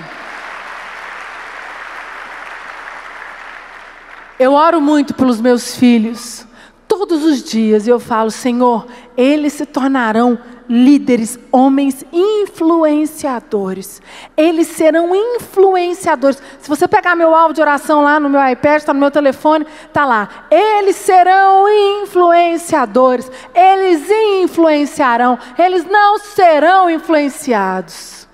Eu 4.40 4.54
oro 4.54 4.80
muito 4.80 5.14
pelos 5.14 5.42
meus 5.42 5.76
filhos. 5.76 6.48
Todos 6.88 7.24
os 7.26 7.44
dias 7.44 7.88
eu 7.88 8.00
falo, 8.00 8.32
Senhor, 8.32 8.88
eles 9.18 9.54
se 9.54 9.66
tornarão 9.66 10.40
líderes, 10.68 11.38
homens 11.52 12.06
influenciadores. 12.14 14.02
Eles 14.38 14.68
serão 14.68 15.14
influenciadores. 15.14 16.42
Se 16.60 16.70
você 16.70 16.88
pegar 16.88 17.16
meu 17.16 17.36
áudio 17.36 17.56
de 17.56 17.62
oração 17.62 18.04
lá 18.04 18.20
no 18.20 18.30
meu 18.30 18.42
iPad, 18.48 18.78
está 18.78 18.94
no 18.94 19.00
meu 19.00 19.12
telefone, 19.12 19.68
está 19.88 20.06
lá. 20.06 20.48
Eles 20.50 20.96
serão 20.96 21.68
influenciadores. 22.02 23.32
Eles 23.54 24.10
influenciarão. 24.44 25.38
Eles 25.58 25.86
não 25.86 26.18
serão 26.20 26.90
influenciados. 26.90 28.28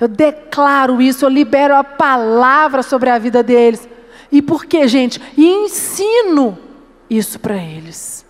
Eu 0.00 0.08
declaro 0.08 1.00
isso, 1.00 1.26
eu 1.26 1.28
libero 1.28 1.76
a 1.76 1.84
palavra 1.84 2.82
sobre 2.82 3.10
a 3.10 3.18
vida 3.18 3.42
deles. 3.42 3.86
E 4.30 4.40
por 4.40 4.64
quê, 4.64 4.86
gente? 4.86 5.20
E 5.36 5.46
ensino 5.46 6.58
isso 7.08 7.38
para 7.38 7.56
eles. 7.56 8.24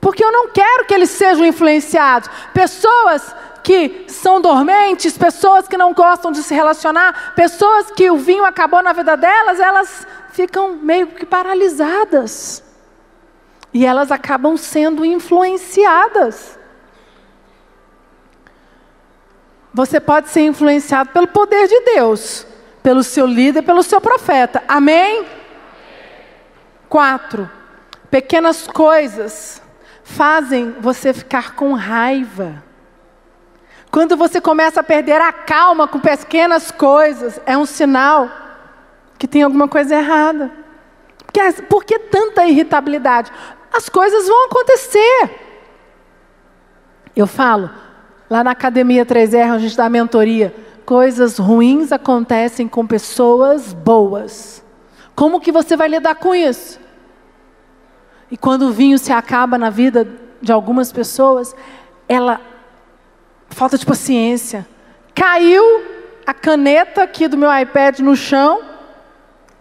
Porque 0.00 0.24
eu 0.24 0.30
não 0.30 0.48
quero 0.48 0.84
que 0.84 0.94
eles 0.94 1.10
sejam 1.10 1.44
influenciados. 1.44 2.30
Pessoas 2.54 3.34
que 3.64 4.04
são 4.08 4.40
dormentes, 4.40 5.18
pessoas 5.18 5.66
que 5.66 5.76
não 5.76 5.92
gostam 5.92 6.30
de 6.30 6.42
se 6.42 6.54
relacionar, 6.54 7.34
pessoas 7.34 7.90
que 7.90 8.10
o 8.10 8.16
vinho 8.16 8.44
acabou 8.44 8.82
na 8.82 8.92
vida 8.92 9.16
delas, 9.16 9.60
elas 9.60 10.06
ficam 10.30 10.76
meio 10.76 11.08
que 11.08 11.26
paralisadas. 11.26 12.62
E 13.74 13.84
elas 13.84 14.10
acabam 14.10 14.56
sendo 14.56 15.04
influenciadas. 15.04 16.58
Você 19.74 20.00
pode 20.00 20.28
ser 20.30 20.40
influenciado 20.42 21.10
pelo 21.10 21.28
poder 21.28 21.68
de 21.68 21.80
Deus, 21.80 22.46
pelo 22.82 23.02
seu 23.02 23.26
líder, 23.26 23.62
pelo 23.62 23.82
seu 23.82 24.00
profeta. 24.00 24.62
Amém? 24.68 25.26
Quatro, 26.88 27.50
pequenas 28.10 28.66
coisas 28.66 29.60
fazem 30.02 30.74
você 30.80 31.12
ficar 31.12 31.54
com 31.54 31.74
raiva. 31.74 32.62
Quando 33.90 34.16
você 34.16 34.40
começa 34.40 34.80
a 34.80 34.82
perder 34.82 35.20
a 35.20 35.32
calma 35.32 35.88
com 35.88 35.98
pequenas 35.98 36.70
coisas, 36.70 37.40
é 37.46 37.56
um 37.56 37.66
sinal 37.66 38.30
que 39.18 39.26
tem 39.26 39.42
alguma 39.42 39.68
coisa 39.68 39.94
errada. 39.94 40.50
Porque, 41.26 41.62
por 41.62 41.84
que 41.84 41.98
tanta 41.98 42.46
irritabilidade? 42.46 43.30
As 43.72 43.88
coisas 43.88 44.26
vão 44.26 44.46
acontecer. 44.46 45.30
Eu 47.14 47.26
falo, 47.26 47.70
lá 48.30 48.44
na 48.44 48.52
Academia 48.52 49.04
3R, 49.04 49.52
a 49.52 49.58
gente 49.58 49.76
dá 49.76 49.88
mentoria 49.88 50.54
coisas 50.88 51.36
ruins 51.36 51.92
acontecem 51.92 52.66
com 52.66 52.86
pessoas 52.86 53.74
boas. 53.74 54.64
Como 55.14 55.38
que 55.38 55.52
você 55.52 55.76
vai 55.76 55.86
lidar 55.86 56.14
com 56.14 56.34
isso? 56.34 56.80
E 58.30 58.38
quando 58.38 58.62
o 58.62 58.72
vinho 58.72 58.98
se 58.98 59.12
acaba 59.12 59.58
na 59.58 59.68
vida 59.68 60.08
de 60.40 60.50
algumas 60.50 60.90
pessoas, 60.90 61.54
ela 62.08 62.40
falta 63.50 63.76
de 63.76 63.84
paciência. 63.84 64.66
Caiu 65.14 65.62
a 66.26 66.32
caneta 66.32 67.02
aqui 67.02 67.28
do 67.28 67.36
meu 67.36 67.54
iPad 67.54 67.98
no 67.98 68.16
chão. 68.16 68.62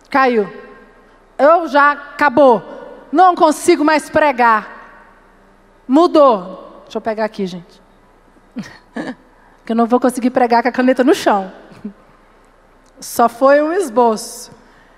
Caiu. 0.09 0.49
Eu 1.37 1.67
já 1.67 1.91
acabou. 1.91 2.63
Não 3.11 3.35
consigo 3.35 3.83
mais 3.83 4.09
pregar. 4.09 5.11
Mudou. 5.85 6.83
Deixa 6.85 6.99
eu 6.99 7.01
pegar 7.01 7.25
aqui, 7.25 7.45
gente. 7.45 7.81
que 9.67 9.73
eu 9.73 9.75
não 9.75 9.85
vou 9.85 9.99
conseguir 9.99 10.29
pregar 10.29 10.63
com 10.63 10.69
a 10.69 10.71
caneta 10.71 11.03
no 11.03 11.13
chão. 11.13 11.51
Só 13.01 13.27
foi 13.27 13.61
um 13.61 13.73
esboço. 13.73 14.49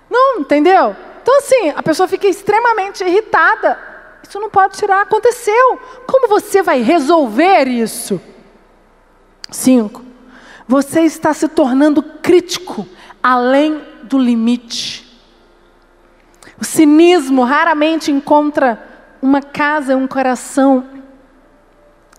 Não, 0.08 0.38
entendeu? 0.38 0.94
Então, 1.20 1.38
assim, 1.38 1.70
a 1.74 1.82
pessoa 1.82 2.06
fica 2.06 2.28
extremamente 2.28 3.02
irritada. 3.02 3.76
Isso 4.22 4.38
não 4.38 4.48
pode 4.48 4.76
tirar, 4.76 5.00
aconteceu. 5.00 5.76
Como 6.06 6.28
você 6.28 6.62
vai 6.62 6.82
resolver 6.82 7.66
isso? 7.66 8.20
Cinco, 9.50 10.04
você 10.68 11.00
está 11.00 11.34
se 11.34 11.48
tornando 11.48 12.00
crítico 12.00 12.86
além 13.20 13.84
do 14.04 14.20
limite. 14.20 15.20
O 16.60 16.64
cinismo 16.64 17.42
raramente 17.42 18.12
encontra 18.12 18.80
uma 19.20 19.42
casa, 19.42 19.96
um 19.96 20.06
coração 20.06 20.99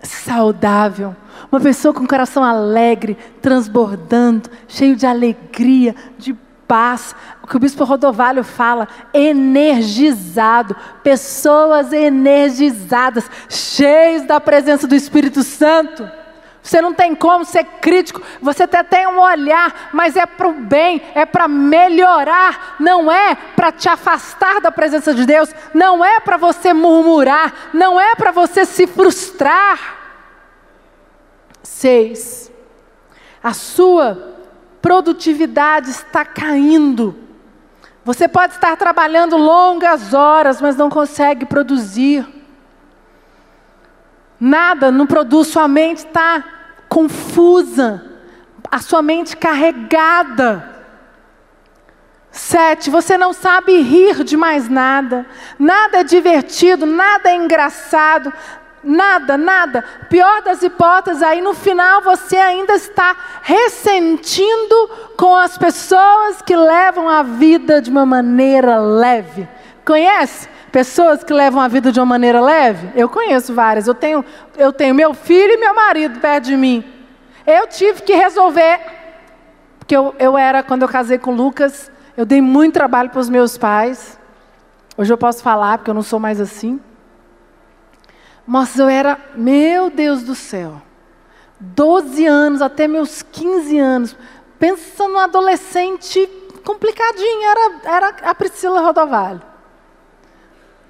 saudável. 0.03 1.15
Uma 1.51 1.59
pessoa 1.59 1.93
com 1.93 2.01
um 2.01 2.07
coração 2.07 2.43
alegre, 2.43 3.17
transbordando, 3.41 4.49
cheio 4.67 4.95
de 4.95 5.05
alegria, 5.05 5.95
de 6.17 6.33
paz. 6.67 7.15
O 7.43 7.47
que 7.47 7.57
o 7.57 7.59
bispo 7.59 7.83
Rodovalho 7.83 8.43
fala, 8.43 8.87
energizado. 9.13 10.75
Pessoas 11.03 11.91
energizadas, 11.91 13.29
cheios 13.49 14.23
da 14.23 14.39
presença 14.39 14.87
do 14.87 14.95
Espírito 14.95 15.43
Santo. 15.43 16.20
Você 16.63 16.79
não 16.79 16.93
tem 16.93 17.15
como 17.15 17.43
ser 17.43 17.63
crítico, 17.63 18.21
você 18.39 18.63
até 18.63 18.83
tem 18.83 19.07
um 19.07 19.19
olhar, 19.19 19.89
mas 19.91 20.15
é 20.15 20.25
para 20.27 20.47
o 20.47 20.53
bem, 20.53 21.01
é 21.15 21.25
para 21.25 21.47
melhorar, 21.47 22.75
não 22.79 23.11
é 23.11 23.33
para 23.33 23.71
te 23.71 23.89
afastar 23.89 24.61
da 24.61 24.71
presença 24.71 25.13
de 25.13 25.25
Deus, 25.25 25.53
não 25.73 26.05
é 26.05 26.19
para 26.19 26.37
você 26.37 26.71
murmurar, 26.71 27.71
não 27.73 27.99
é 27.99 28.15
para 28.15 28.31
você 28.31 28.63
se 28.63 28.85
frustrar. 28.85 29.97
Seis, 31.63 32.51
a 33.43 33.53
sua 33.53 34.35
produtividade 34.81 35.89
está 35.89 36.23
caindo. 36.23 37.15
Você 38.05 38.27
pode 38.27 38.53
estar 38.53 38.75
trabalhando 38.77 39.35
longas 39.35 40.13
horas, 40.13 40.61
mas 40.61 40.75
não 40.75 40.89
consegue 40.89 41.45
produzir. 41.45 42.40
Nada 44.41 44.89
não 44.91 45.05
produz, 45.05 45.49
sua 45.49 45.67
mente 45.67 45.99
está 45.99 46.43
confusa, 46.89 48.03
a 48.71 48.79
sua 48.79 49.03
mente 49.03 49.37
carregada. 49.37 50.67
Sete, 52.31 52.89
você 52.89 53.19
não 53.19 53.33
sabe 53.33 53.79
rir 53.81 54.23
de 54.23 54.35
mais 54.35 54.67
nada, 54.67 55.27
nada 55.59 55.99
é 55.99 56.03
divertido, 56.03 56.87
nada 56.87 57.29
é 57.29 57.35
engraçado, 57.35 58.33
nada, 58.83 59.37
nada. 59.37 59.85
Pior 60.09 60.41
das 60.41 60.63
hipóteses, 60.63 61.21
aí 61.21 61.39
no 61.39 61.53
final 61.53 62.01
você 62.01 62.37
ainda 62.37 62.73
está 62.73 63.15
ressentindo 63.43 64.89
com 65.17 65.35
as 65.35 65.55
pessoas 65.55 66.41
que 66.41 66.55
levam 66.55 67.07
a 67.07 67.21
vida 67.21 67.79
de 67.79 67.91
uma 67.91 68.07
maneira 68.07 68.79
leve. 68.79 69.47
Conhece? 69.85 70.49
Pessoas 70.71 71.21
que 71.23 71.33
levam 71.33 71.61
a 71.61 71.67
vida 71.67 71.91
de 71.91 71.99
uma 71.99 72.05
maneira 72.05 72.39
leve? 72.39 72.91
Eu 72.95 73.09
conheço 73.09 73.53
várias. 73.53 73.87
Eu 73.87 73.93
tenho, 73.93 74.23
eu 74.57 74.71
tenho 74.71 74.95
meu 74.95 75.13
filho 75.13 75.53
e 75.53 75.57
meu 75.57 75.75
marido 75.75 76.19
perto 76.19 76.45
de 76.45 76.55
mim. 76.55 76.83
Eu 77.45 77.67
tive 77.67 78.01
que 78.03 78.13
resolver, 78.13 78.79
porque 79.79 79.95
eu, 79.95 80.15
eu 80.17 80.37
era, 80.37 80.63
quando 80.63 80.83
eu 80.83 80.87
casei 80.87 81.17
com 81.17 81.31
o 81.33 81.35
Lucas, 81.35 81.91
eu 82.15 82.25
dei 82.25 82.41
muito 82.41 82.73
trabalho 82.73 83.09
para 83.09 83.19
os 83.19 83.29
meus 83.29 83.57
pais. 83.57 84.17
Hoje 84.97 85.11
eu 85.11 85.17
posso 85.17 85.43
falar, 85.43 85.77
porque 85.77 85.89
eu 85.89 85.95
não 85.95 86.03
sou 86.03 86.19
mais 86.19 86.39
assim. 86.39 86.79
Mas 88.47 88.77
eu 88.79 88.87
era, 88.87 89.17
meu 89.35 89.89
Deus 89.89 90.23
do 90.23 90.35
céu, 90.35 90.81
12 91.59 92.25
anos 92.25 92.61
até 92.61 92.87
meus 92.87 93.21
15 93.21 93.77
anos. 93.77 94.15
Pensa 94.57 95.07
num 95.07 95.17
adolescente 95.17 96.29
complicadinho, 96.63 97.43
era, 97.43 97.71
era 97.83 98.15
a 98.29 98.35
Priscila 98.35 98.79
Rodovalho. 98.81 99.50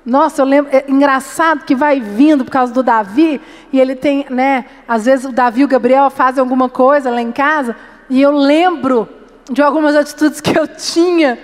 Nossa, 0.05 0.41
eu 0.41 0.45
lembro, 0.45 0.75
é 0.75 0.85
engraçado 0.87 1.63
que 1.63 1.75
vai 1.75 1.99
vindo 1.99 2.43
por 2.43 2.51
causa 2.51 2.73
do 2.73 2.81
Davi, 2.81 3.39
e 3.71 3.79
ele 3.79 3.95
tem, 3.95 4.25
né, 4.29 4.65
às 4.87 5.05
vezes 5.05 5.25
o 5.25 5.31
Davi 5.31 5.61
e 5.61 5.65
o 5.65 5.67
Gabriel 5.67 6.09
fazem 6.09 6.41
alguma 6.41 6.67
coisa 6.67 7.11
lá 7.11 7.21
em 7.21 7.31
casa, 7.31 7.75
e 8.09 8.21
eu 8.21 8.31
lembro 8.31 9.07
de 9.49 9.61
algumas 9.61 9.95
atitudes 9.95 10.41
que 10.41 10.57
eu 10.57 10.67
tinha, 10.67 11.37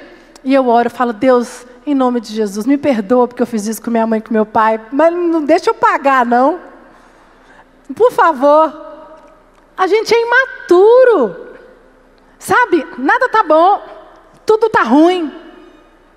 e 0.44 0.54
eu 0.54 0.68
oro, 0.68 0.88
eu 0.88 0.92
falo, 0.92 1.14
Deus, 1.14 1.68
em 1.86 1.94
nome 1.94 2.20
de 2.20 2.34
Jesus, 2.34 2.66
me 2.66 2.78
perdoa 2.78 3.28
porque 3.28 3.42
eu 3.42 3.48
fiz 3.48 3.68
isso 3.68 3.82
com 3.82 3.92
minha 3.92 4.08
mãe 4.08 4.20
e 4.20 4.22
com 4.22 4.34
meu 4.34 4.46
pai, 4.46 4.82
mas 4.92 5.14
não 5.14 5.46
deixa 5.46 5.70
eu 5.70 5.74
pagar, 5.74 6.26
não. 6.26 6.60
Por 7.96 8.12
favor. 8.12 8.86
A 9.78 9.88
gente 9.88 10.14
é 10.14 10.22
imaturo. 10.22 11.48
Sabe, 12.40 12.86
nada 12.98 13.30
tá 13.30 13.44
bom, 13.44 13.82
tudo 14.46 14.70
tá 14.70 14.84
ruim. 14.84 15.32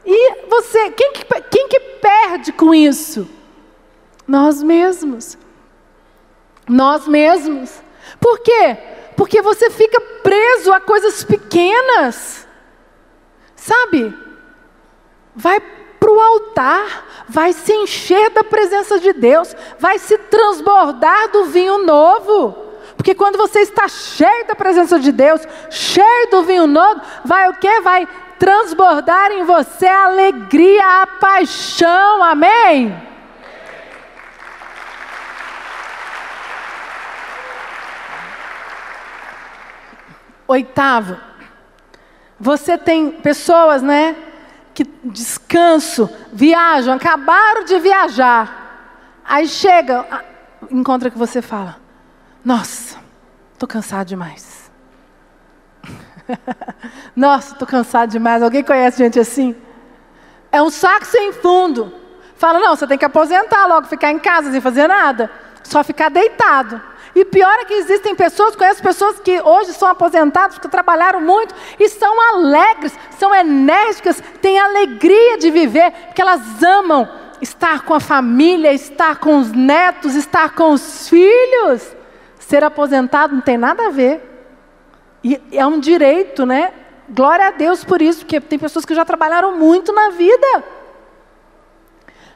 E 0.05 0.47
você, 0.47 0.91
quem 0.91 1.13
que, 1.13 1.25
quem 1.51 1.69
que 1.69 1.81
perde 2.01 2.53
com 2.53 2.75
isso? 2.75 3.29
Nós 4.27 4.63
mesmos. 4.63 5.37
Nós 6.69 7.07
mesmos. 7.07 7.83
Por 8.21 8.39
quê? 8.41 8.77
Porque 9.17 9.43
você 9.43 9.71
fica 9.71 10.01
preso 10.23 10.73
a 10.73 10.81
coisas 10.81 11.23
pequenas. 11.25 12.47
Sabe? 13.55 14.15
Vai 15.35 15.61
para 15.61 16.11
o 16.11 16.19
altar, 16.19 17.25
vai 17.29 17.53
se 17.53 17.73
encher 17.73 18.31
da 18.31 18.43
presença 18.43 18.99
de 18.99 19.13
Deus, 19.13 19.55
vai 19.79 19.99
se 19.99 20.17
transbordar 20.17 21.31
do 21.31 21.45
vinho 21.45 21.85
novo. 21.85 22.57
Porque 22.97 23.15
quando 23.15 23.37
você 23.37 23.61
está 23.61 23.87
cheio 23.87 24.47
da 24.47 24.55
presença 24.55 24.99
de 24.99 25.13
Deus, 25.13 25.43
cheio 25.71 26.31
do 26.31 26.43
vinho 26.43 26.67
novo, 26.67 27.01
vai 27.25 27.49
o 27.49 27.55
que? 27.55 27.81
Vai 27.81 28.09
transbordar 28.41 29.31
em 29.33 29.45
você 29.45 29.87
a 29.87 30.07
alegria, 30.07 31.03
a 31.03 31.07
paixão, 31.07 32.25
amém? 32.25 32.91
Oitavo, 40.49 41.19
você 42.41 42.79
tem 42.79 43.11
pessoas, 43.11 43.83
né, 43.83 44.17
que 44.75 44.85
descanso, 45.05 46.09
viajam, 46.33 46.95
acabaram 46.95 47.65
de 47.65 47.79
viajar, 47.79 49.21
aí 49.23 49.47
chega, 49.47 50.25
encontra 50.71 51.11
que 51.11 51.19
você 51.19 51.43
fala, 51.43 51.77
nossa, 52.43 52.99
estou 53.53 53.69
cansado 53.69 54.09
demais. 54.09 54.50
Nossa, 57.15 57.53
estou 57.53 57.67
cansado 57.67 58.11
demais. 58.11 58.43
Alguém 58.43 58.63
conhece 58.63 58.99
gente 58.99 59.19
assim? 59.19 59.55
É 60.53 60.63
um 60.63 60.71
saco 60.71 61.07
sem 61.07 61.33
fundo. 61.33 61.93
Fala, 62.37 62.59
não, 62.59 62.75
você 62.75 62.87
tem 62.87 62.99
que 62.99 63.05
aposentar 63.05 63.67
logo, 63.67 63.87
ficar 63.87 64.11
em 64.11 64.19
casa 64.19 64.51
sem 64.51 64.61
fazer 64.61 64.89
nada. 64.89 65.31
Só 65.63 65.85
ficar 65.85 66.09
deitado. 66.09 66.81
E 67.15 67.25
pior 67.25 67.53
é 67.59 67.65
que 67.65 67.75
existem 67.75 68.15
pessoas, 68.15 68.55
conheço 68.55 68.83
pessoas 68.83 69.19
que 69.19 69.41
hoje 69.41 69.73
são 69.73 69.89
aposentadas 69.89 70.55
porque 70.55 70.69
trabalharam 70.69 71.21
muito 71.21 71.55
e 71.79 71.89
são 71.89 72.21
alegres, 72.35 72.97
são 73.19 73.35
enérgicas, 73.35 74.23
têm 74.41 74.59
alegria 74.59 75.37
de 75.37 75.51
viver, 75.51 75.91
porque 76.07 76.23
elas 76.23 76.63
amam 76.63 77.09
estar 77.43 77.83
com 77.83 77.95
a 77.95 78.01
família, 78.01 78.73
estar 78.73 79.17
com 79.17 79.39
os 79.39 79.51
netos, 79.51 80.15
estar 80.15 80.55
com 80.55 80.73
os 80.73 81.09
filhos. 81.09 81.97
Ser 82.39 82.63
aposentado 82.63 83.35
não 83.35 83.43
tem 83.43 83.59
nada 83.59 83.89
a 83.89 83.91
ver. 83.91 84.30
E 85.23 85.41
é 85.53 85.67
um 85.67 85.79
direito, 85.79 86.47
né? 86.47 86.73
Glória 87.09 87.49
a 87.49 87.51
Deus 87.51 87.85
por 87.85 88.01
isso, 88.01 88.21
porque 88.21 88.41
tem 88.41 88.59
pessoas 88.59 88.85
que 88.85 88.95
já 88.95 89.05
trabalharam 89.05 89.59
muito 89.59 89.93
na 89.93 90.11
vida. 90.11 90.65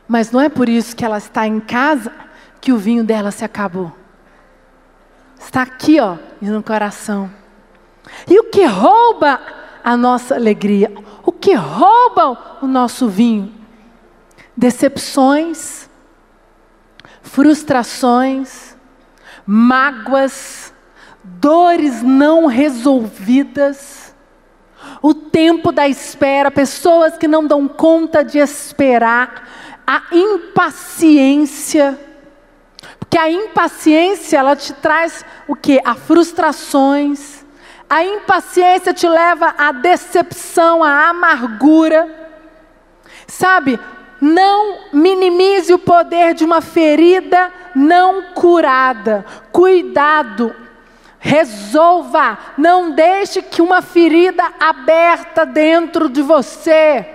Mas 0.06 0.30
não 0.30 0.40
é 0.40 0.48
por 0.48 0.68
isso 0.68 0.94
que 0.94 1.04
ela 1.04 1.18
está 1.18 1.46
em 1.46 1.60
casa 1.60 2.12
que 2.60 2.72
o 2.72 2.78
vinho 2.78 3.04
dela 3.04 3.30
se 3.30 3.44
acabou. 3.44 3.92
Está 5.38 5.62
aqui, 5.62 6.00
ó, 6.00 6.16
no 6.40 6.62
coração. 6.62 7.30
E 8.28 8.38
o 8.38 8.44
que 8.44 8.64
rouba 8.64 9.40
a 9.82 9.96
nossa 9.96 10.34
alegria? 10.34 10.92
O 11.22 11.32
que 11.32 11.54
roubam 11.54 12.36
o 12.62 12.66
nosso 12.66 13.08
vinho? 13.08 13.54
Decepções, 14.56 15.88
frustrações, 17.22 18.76
mágoas, 19.46 20.63
dores 21.24 22.02
não 22.02 22.46
resolvidas, 22.46 24.14
o 25.00 25.14
tempo 25.14 25.72
da 25.72 25.88
espera, 25.88 26.50
pessoas 26.50 27.16
que 27.16 27.26
não 27.26 27.46
dão 27.46 27.66
conta 27.66 28.22
de 28.22 28.38
esperar, 28.38 29.48
a 29.86 30.02
impaciência. 30.12 31.98
Porque 32.98 33.18
a 33.18 33.30
impaciência, 33.30 34.38
ela 34.38 34.54
te 34.54 34.72
traz 34.74 35.24
o 35.48 35.54
que? 35.54 35.80
A 35.84 35.94
frustrações, 35.94 37.44
A 37.88 38.02
impaciência 38.02 38.92
te 38.92 39.06
leva 39.06 39.54
à 39.58 39.70
decepção, 39.70 40.82
à 40.82 41.10
amargura. 41.10 42.08
Sabe, 43.26 43.78
não 44.20 44.78
minimize 44.92 45.72
o 45.72 45.78
poder 45.78 46.34
de 46.34 46.44
uma 46.44 46.60
ferida 46.60 47.52
não 47.74 48.32
curada. 48.34 49.24
Cuidado, 49.52 50.54
resolva, 51.24 52.36
não 52.58 52.90
deixe 52.90 53.40
que 53.40 53.62
uma 53.62 53.80
ferida 53.80 54.44
aberta 54.60 55.46
dentro 55.46 56.10
de 56.10 56.20
você 56.20 57.14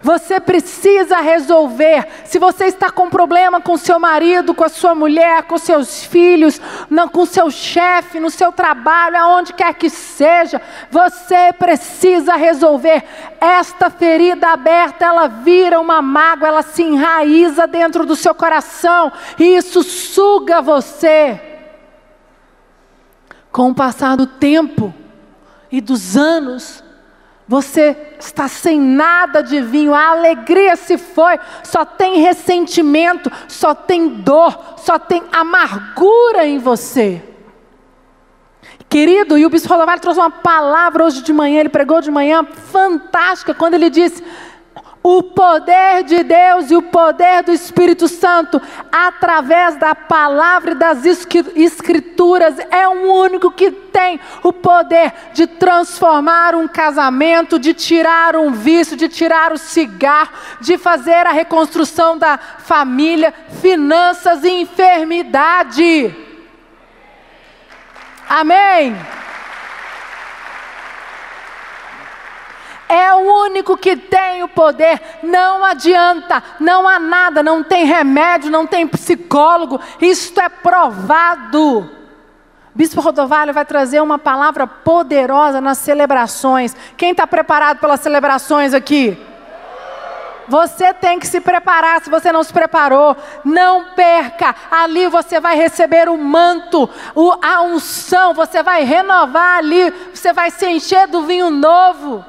você 0.00 0.38
precisa 0.38 1.18
resolver. 1.18 2.06
Se 2.24 2.38
você 2.38 2.66
está 2.66 2.90
com 2.90 3.08
problema 3.08 3.60
com 3.60 3.76
seu 3.76 3.98
marido, 3.98 4.54
com 4.54 4.64
a 4.64 4.68
sua 4.68 4.94
mulher, 4.94 5.44
com 5.44 5.58
seus 5.58 6.04
filhos, 6.04 6.60
não, 6.88 7.08
com 7.08 7.24
seu 7.24 7.50
chefe, 7.50 8.20
no 8.20 8.30
seu 8.30 8.52
trabalho, 8.52 9.16
aonde 9.16 9.52
quer 9.52 9.74
que 9.74 9.90
seja, 9.90 10.60
você 10.90 11.52
precisa 11.52 12.36
resolver. 12.36 13.02
Esta 13.40 13.90
ferida 13.90 14.48
aberta, 14.48 15.06
ela 15.06 15.26
vira 15.26 15.80
uma 15.80 16.00
mágoa, 16.02 16.48
ela 16.48 16.62
se 16.62 16.82
enraiza 16.82 17.66
dentro 17.66 18.04
do 18.04 18.14
seu 18.14 18.34
coração 18.34 19.10
e 19.38 19.56
isso 19.56 19.82
suga 19.82 20.60
você. 20.60 21.47
Com 23.58 23.70
o 23.70 23.74
passar 23.74 24.16
do 24.16 24.24
tempo 24.24 24.94
e 25.68 25.80
dos 25.80 26.16
anos, 26.16 26.80
você 27.48 28.14
está 28.20 28.46
sem 28.46 28.80
nada 28.80 29.42
de 29.42 29.60
vinho, 29.60 29.92
a 29.92 30.10
alegria 30.10 30.76
se 30.76 30.96
foi, 30.96 31.40
só 31.64 31.84
tem 31.84 32.20
ressentimento, 32.20 33.28
só 33.48 33.74
tem 33.74 34.10
dor, 34.10 34.56
só 34.76 34.96
tem 34.96 35.24
amargura 35.32 36.46
em 36.46 36.58
você. 36.58 37.20
Querido, 38.88 39.36
e 39.36 39.44
o 39.44 39.50
Bispo 39.50 39.70
Rodovalho 39.70 40.00
trouxe 40.00 40.20
uma 40.20 40.30
palavra 40.30 41.04
hoje 41.04 41.20
de 41.24 41.32
manhã, 41.32 41.58
ele 41.58 41.68
pregou 41.68 42.00
de 42.00 42.12
manhã, 42.12 42.44
fantástica, 42.44 43.52
quando 43.54 43.74
ele 43.74 43.90
disse: 43.90 44.22
o 45.02 45.22
poder 45.22 46.02
de 46.02 46.22
Deus 46.22 46.70
e 46.70 46.76
o 46.76 46.82
poder 46.82 47.42
do 47.42 47.52
Espírito 47.52 48.08
Santo, 48.08 48.60
através 48.90 49.76
da 49.76 49.94
palavra 49.94 50.72
e 50.72 50.74
das 50.74 51.04
escrituras, 51.04 52.58
é 52.70 52.86
o 52.88 53.12
único 53.12 53.50
que 53.50 53.70
tem 53.70 54.20
o 54.42 54.52
poder 54.52 55.12
de 55.32 55.46
transformar 55.46 56.54
um 56.54 56.68
casamento, 56.68 57.58
de 57.58 57.72
tirar 57.72 58.36
um 58.36 58.52
vício, 58.52 58.96
de 58.96 59.08
tirar 59.08 59.52
o 59.52 59.58
cigarro, 59.58 60.30
de 60.60 60.76
fazer 60.76 61.26
a 61.26 61.32
reconstrução 61.32 62.18
da 62.18 62.38
família, 62.38 63.32
finanças 63.60 64.44
e 64.44 64.50
enfermidade. 64.50 66.14
Amém. 68.28 68.94
É 72.88 73.14
o 73.14 73.44
único 73.44 73.76
que 73.76 73.96
tem 73.96 74.42
o 74.42 74.48
poder. 74.48 75.00
Não 75.22 75.64
adianta, 75.64 76.42
não 76.58 76.88
há 76.88 76.98
nada, 76.98 77.42
não 77.42 77.62
tem 77.62 77.84
remédio, 77.84 78.50
não 78.50 78.66
tem 78.66 78.86
psicólogo, 78.86 79.80
isto 80.00 80.40
é 80.40 80.48
provado. 80.48 81.90
Bispo 82.74 83.00
Rodovalho 83.00 83.52
vai 83.52 83.64
trazer 83.64 84.00
uma 84.00 84.18
palavra 84.18 84.66
poderosa 84.66 85.60
nas 85.60 85.78
celebrações. 85.78 86.76
Quem 86.96 87.10
está 87.10 87.26
preparado 87.26 87.78
pelas 87.78 88.00
celebrações 88.00 88.72
aqui? 88.72 89.20
Você 90.46 90.94
tem 90.94 91.18
que 91.18 91.26
se 91.26 91.40
preparar 91.40 92.00
se 92.00 92.08
você 92.08 92.30
não 92.30 92.42
se 92.42 92.52
preparou. 92.52 93.16
Não 93.44 93.86
perca. 93.96 94.54
Ali 94.70 95.08
você 95.08 95.40
vai 95.40 95.56
receber 95.56 96.08
o 96.08 96.16
manto, 96.16 96.88
a 97.42 97.62
unção. 97.62 98.32
Você 98.32 98.62
vai 98.62 98.84
renovar 98.84 99.58
ali. 99.58 99.92
Você 100.14 100.32
vai 100.32 100.50
se 100.50 100.66
encher 100.68 101.08
do 101.08 101.22
vinho 101.22 101.50
novo 101.50 102.24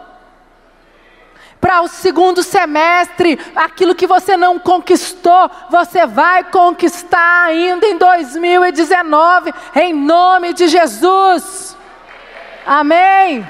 para 1.60 1.82
o 1.82 1.88
segundo 1.88 2.42
semestre, 2.42 3.38
aquilo 3.56 3.94
que 3.94 4.08
você 4.08 4.38
não 4.38 4.58
conquistou, 4.58 5.52
você 5.70 6.06
vai 6.06 6.44
conquistar 6.46 7.44
ainda 7.46 7.86
em 7.86 7.98
2019, 7.98 9.54
em 9.76 9.94
nome 9.94 10.54
de 10.54 10.68
Jesus. 10.68 11.76
Amém. 12.66 13.48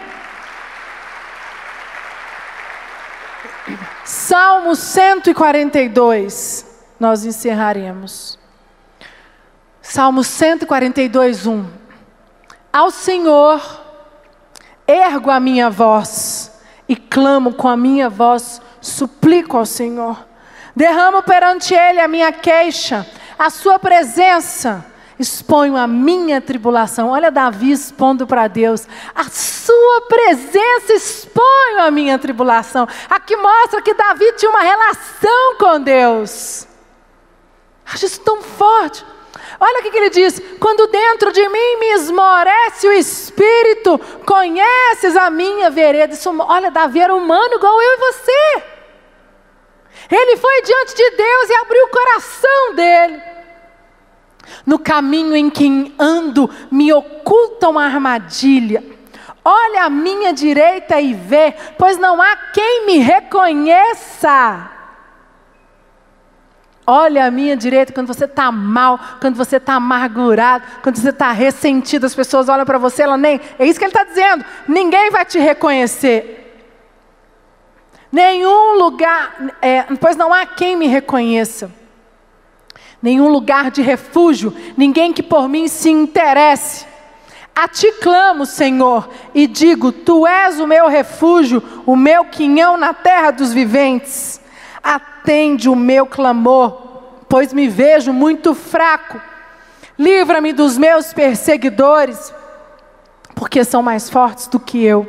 Salmo 4.03 4.75
142, 4.75 6.65
nós 6.99 7.25
encerraremos. 7.25 8.39
Salmo 9.83 10.23
142, 10.23 11.45
1. 11.45 11.65
Ao 12.73 12.89
Senhor 12.89 13.61
ergo 14.87 15.29
a 15.29 15.39
minha 15.39 15.69
voz 15.69 16.58
e 16.89 16.95
clamo 16.95 17.53
com 17.53 17.67
a 17.67 17.77
minha 17.77 18.09
voz, 18.09 18.59
suplico 18.81 19.55
ao 19.55 19.65
Senhor. 19.65 20.25
Derramo 20.75 21.21
perante 21.21 21.75
Ele 21.75 22.01
a 22.01 22.07
minha 22.07 22.31
queixa, 22.31 23.05
a 23.37 23.51
Sua 23.51 23.77
presença, 23.77 24.83
exponho 25.19 25.77
a 25.77 25.85
minha 25.85 26.41
tribulação. 26.41 27.09
Olha 27.09 27.29
Davi 27.29 27.71
expondo 27.71 28.25
para 28.25 28.47
Deus, 28.47 28.87
a 29.13 29.25
Sua 29.25 30.01
presença 30.09 30.93
exponho 30.93 31.79
a 31.79 31.91
minha 31.91 32.17
tribulação. 32.17 32.87
Aqui 33.07 33.35
mostra 33.35 33.83
que 33.83 33.93
Davi 33.93 34.33
tinha 34.33 34.49
uma 34.49 34.61
relação 34.61 35.55
com 35.59 35.79
Deus. 35.79 36.67
Acho 37.85 38.05
isso 38.07 38.21
tão 38.21 38.41
forte. 38.41 39.05
Olha 39.59 39.79
o 39.79 39.91
que 39.91 39.97
ele 39.97 40.09
diz: 40.09 40.41
quando 40.59 40.87
dentro 40.87 41.31
de 41.31 41.47
mim 41.49 41.77
me 41.79 41.87
esmorece 41.93 42.87
o 42.87 42.93
espírito, 42.93 43.99
conheces 44.25 45.17
a 45.17 45.29
minha 45.29 45.69
vereda. 45.69 46.13
Isso, 46.13 46.33
olha, 46.39 46.71
Davi 46.71 46.99
era 46.99 47.13
humano 47.13 47.55
igual 47.55 47.81
eu 47.81 47.93
e 47.93 47.97
você. 47.97 48.63
Ele 50.09 50.37
foi 50.37 50.61
diante 50.61 50.95
de 50.95 51.09
Deus 51.11 51.49
e 51.49 51.53
abriu 51.55 51.85
o 51.85 51.89
coração 51.89 52.75
dele. 52.75 53.21
No 54.65 54.79
caminho 54.79 55.35
em 55.35 55.49
que 55.49 55.93
ando, 55.99 56.49
me 56.71 56.91
oculta 56.93 57.69
uma 57.69 57.85
armadilha. 57.85 58.83
Olha 59.43 59.83
à 59.83 59.89
minha 59.89 60.33
direita 60.33 60.99
e 60.99 61.13
vê, 61.13 61.53
pois 61.77 61.97
não 61.97 62.21
há 62.21 62.35
quem 62.53 62.85
me 62.85 62.97
reconheça. 62.97 64.78
Olha 66.91 67.27
a 67.27 67.29
minha 67.29 67.55
direita 67.55 67.93
quando 67.93 68.07
você 68.07 68.25
está 68.25 68.51
mal, 68.51 68.99
quando 69.21 69.35
você 69.35 69.57
está 69.57 69.75
amargurado, 69.75 70.65
quando 70.81 70.95
você 70.95 71.11
está 71.11 71.31
ressentido, 71.31 72.07
as 72.07 72.15
pessoas 72.15 72.49
olham 72.49 72.65
para 72.65 72.79
você, 72.79 73.03
ela 73.03 73.15
nem. 73.15 73.39
É 73.59 73.67
isso 73.67 73.77
que 73.77 73.85
ele 73.85 73.91
está 73.91 74.03
dizendo. 74.03 74.43
Ninguém 74.67 75.11
vai 75.11 75.23
te 75.23 75.37
reconhecer. 75.37 76.65
Nenhum 78.11 78.79
lugar, 78.79 79.35
é, 79.61 79.83
pois 80.01 80.15
não 80.15 80.33
há 80.33 80.47
quem 80.47 80.75
me 80.75 80.87
reconheça. 80.87 81.71
Nenhum 82.99 83.27
lugar 83.27 83.69
de 83.69 83.83
refúgio, 83.83 84.51
ninguém 84.75 85.13
que 85.13 85.21
por 85.21 85.47
mim 85.47 85.67
se 85.67 85.91
interesse. 85.91 86.87
A 87.55 87.67
ti 87.67 87.91
clamo, 88.01 88.47
Senhor, 88.47 89.07
e 89.35 89.45
digo: 89.45 89.91
Tu 89.91 90.25
és 90.25 90.59
o 90.59 90.65
meu 90.65 90.87
refúgio, 90.87 91.61
o 91.85 91.95
meu 91.95 92.25
quinhão 92.25 92.77
na 92.77 92.95
terra 92.95 93.29
dos 93.29 93.53
viventes 93.53 94.39
atende 95.29 95.69
o 95.69 95.75
meu 95.75 96.07
clamor, 96.07 96.71
pois 97.29 97.53
me 97.53 97.67
vejo 97.67 98.11
muito 98.11 98.55
fraco. 98.55 99.21
Livra-me 99.97 100.51
dos 100.51 100.75
meus 100.75 101.13
perseguidores, 101.13 102.33
porque 103.35 103.63
são 103.63 103.83
mais 103.83 104.09
fortes 104.09 104.47
do 104.47 104.59
que 104.59 104.83
eu. 104.83 105.07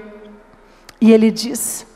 E 1.01 1.11
ele 1.11 1.31
diz: 1.31 1.87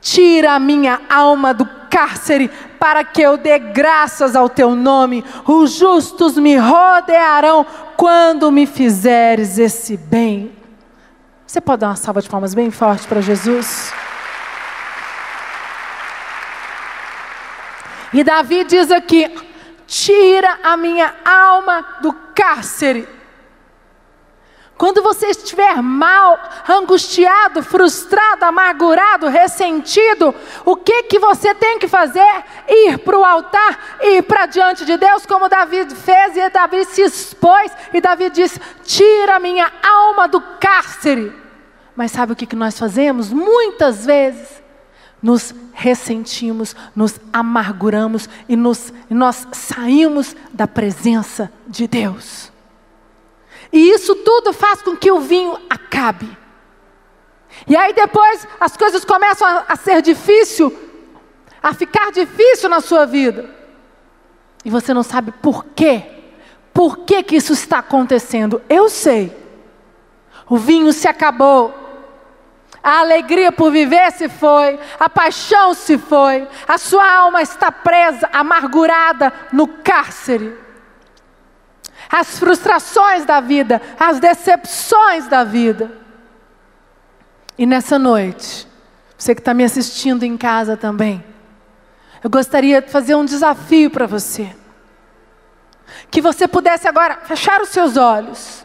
Tira 0.00 0.52
a 0.52 0.58
minha 0.58 1.02
alma 1.10 1.52
do 1.52 1.68
cárcere, 1.90 2.50
para 2.78 3.04
que 3.04 3.20
eu 3.20 3.36
dê 3.36 3.58
graças 3.58 4.34
ao 4.34 4.48
teu 4.48 4.74
nome. 4.74 5.22
Os 5.46 5.72
justos 5.72 6.38
me 6.38 6.56
rodearão 6.56 7.66
quando 7.98 8.50
me 8.50 8.64
fizeres 8.64 9.58
esse 9.58 9.94
bem. 9.96 10.52
Você 11.46 11.60
pode 11.60 11.80
dar 11.80 11.88
uma 11.88 11.96
salva 11.96 12.22
de 12.22 12.30
palmas 12.30 12.54
bem 12.54 12.70
forte 12.70 13.06
para 13.06 13.20
Jesus? 13.20 13.92
E 18.12 18.24
Davi 18.24 18.64
diz 18.64 18.90
aqui: 18.90 19.30
tira 19.86 20.58
a 20.62 20.76
minha 20.76 21.14
alma 21.24 21.96
do 22.00 22.12
cárcere. 22.34 23.08
Quando 24.78 25.02
você 25.02 25.26
estiver 25.26 25.82
mal, 25.82 26.38
angustiado, 26.68 27.64
frustrado, 27.64 28.44
amargurado, 28.44 29.26
ressentido, 29.26 30.32
o 30.64 30.76
que 30.76 31.02
que 31.02 31.18
você 31.18 31.52
tem 31.52 31.80
que 31.80 31.88
fazer? 31.88 32.44
Ir 32.68 32.98
para 32.98 33.18
o 33.18 33.24
altar, 33.24 33.98
ir 34.00 34.22
para 34.22 34.46
diante 34.46 34.84
de 34.84 34.96
Deus, 34.96 35.26
como 35.26 35.48
Davi 35.48 35.84
fez, 35.90 36.36
e 36.36 36.48
Davi 36.48 36.84
se 36.84 37.02
expôs, 37.02 37.72
e 37.92 38.00
Davi 38.00 38.30
disse: 38.30 38.60
Tira 38.84 39.36
a 39.36 39.40
minha 39.40 39.68
alma 39.82 40.28
do 40.28 40.40
cárcere. 40.60 41.34
Mas 41.96 42.12
sabe 42.12 42.32
o 42.32 42.36
que, 42.36 42.46
que 42.46 42.54
nós 42.54 42.78
fazemos? 42.78 43.32
Muitas 43.32 44.06
vezes, 44.06 44.62
nos 45.22 45.54
ressentimos, 45.72 46.74
nos 46.94 47.20
amarguramos 47.32 48.28
e, 48.48 48.56
nos, 48.56 48.92
nós 49.10 49.46
saímos 49.52 50.34
da 50.52 50.66
presença 50.66 51.52
de 51.66 51.86
Deus. 51.86 52.52
E 53.72 53.90
isso 53.90 54.14
tudo 54.16 54.52
faz 54.52 54.82
com 54.82 54.96
que 54.96 55.10
o 55.10 55.20
vinho 55.20 55.58
acabe. 55.68 56.36
E 57.66 57.76
aí 57.76 57.92
depois 57.92 58.46
as 58.60 58.76
coisas 58.76 59.04
começam 59.04 59.46
a, 59.46 59.64
a 59.68 59.76
ser 59.76 60.00
difícil, 60.02 60.76
a 61.62 61.74
ficar 61.74 62.12
difícil 62.12 62.68
na 62.68 62.80
sua 62.80 63.04
vida. 63.04 63.50
E 64.64 64.70
você 64.70 64.94
não 64.94 65.02
sabe 65.02 65.32
por 65.32 65.64
quê. 65.64 66.04
Por 66.72 66.98
que, 66.98 67.22
que 67.22 67.36
isso 67.36 67.52
está 67.52 67.78
acontecendo? 67.78 68.62
Eu 68.68 68.88
sei. 68.88 69.36
O 70.48 70.56
vinho 70.56 70.92
se 70.92 71.08
acabou. 71.08 71.87
A 72.82 73.00
alegria 73.00 73.50
por 73.50 73.70
viver 73.72 74.10
se 74.12 74.28
foi, 74.28 74.78
a 74.98 75.08
paixão 75.08 75.74
se 75.74 75.98
foi, 75.98 76.46
a 76.66 76.78
sua 76.78 77.10
alma 77.10 77.42
está 77.42 77.72
presa, 77.72 78.28
amargurada 78.32 79.32
no 79.52 79.66
cárcere. 79.66 80.56
As 82.10 82.38
frustrações 82.38 83.24
da 83.24 83.40
vida, 83.40 83.82
as 83.98 84.18
decepções 84.20 85.26
da 85.28 85.44
vida. 85.44 85.90
E 87.58 87.66
nessa 87.66 87.98
noite, 87.98 88.66
você 89.16 89.34
que 89.34 89.40
está 89.40 89.52
me 89.52 89.64
assistindo 89.64 90.22
em 90.22 90.36
casa 90.36 90.76
também, 90.76 91.22
eu 92.22 92.30
gostaria 92.30 92.80
de 92.80 92.90
fazer 92.90 93.14
um 93.14 93.24
desafio 93.24 93.90
para 93.90 94.06
você. 94.06 94.54
Que 96.10 96.20
você 96.20 96.46
pudesse 96.46 96.86
agora 96.86 97.18
fechar 97.24 97.60
os 97.60 97.68
seus 97.70 97.96
olhos. 97.96 98.64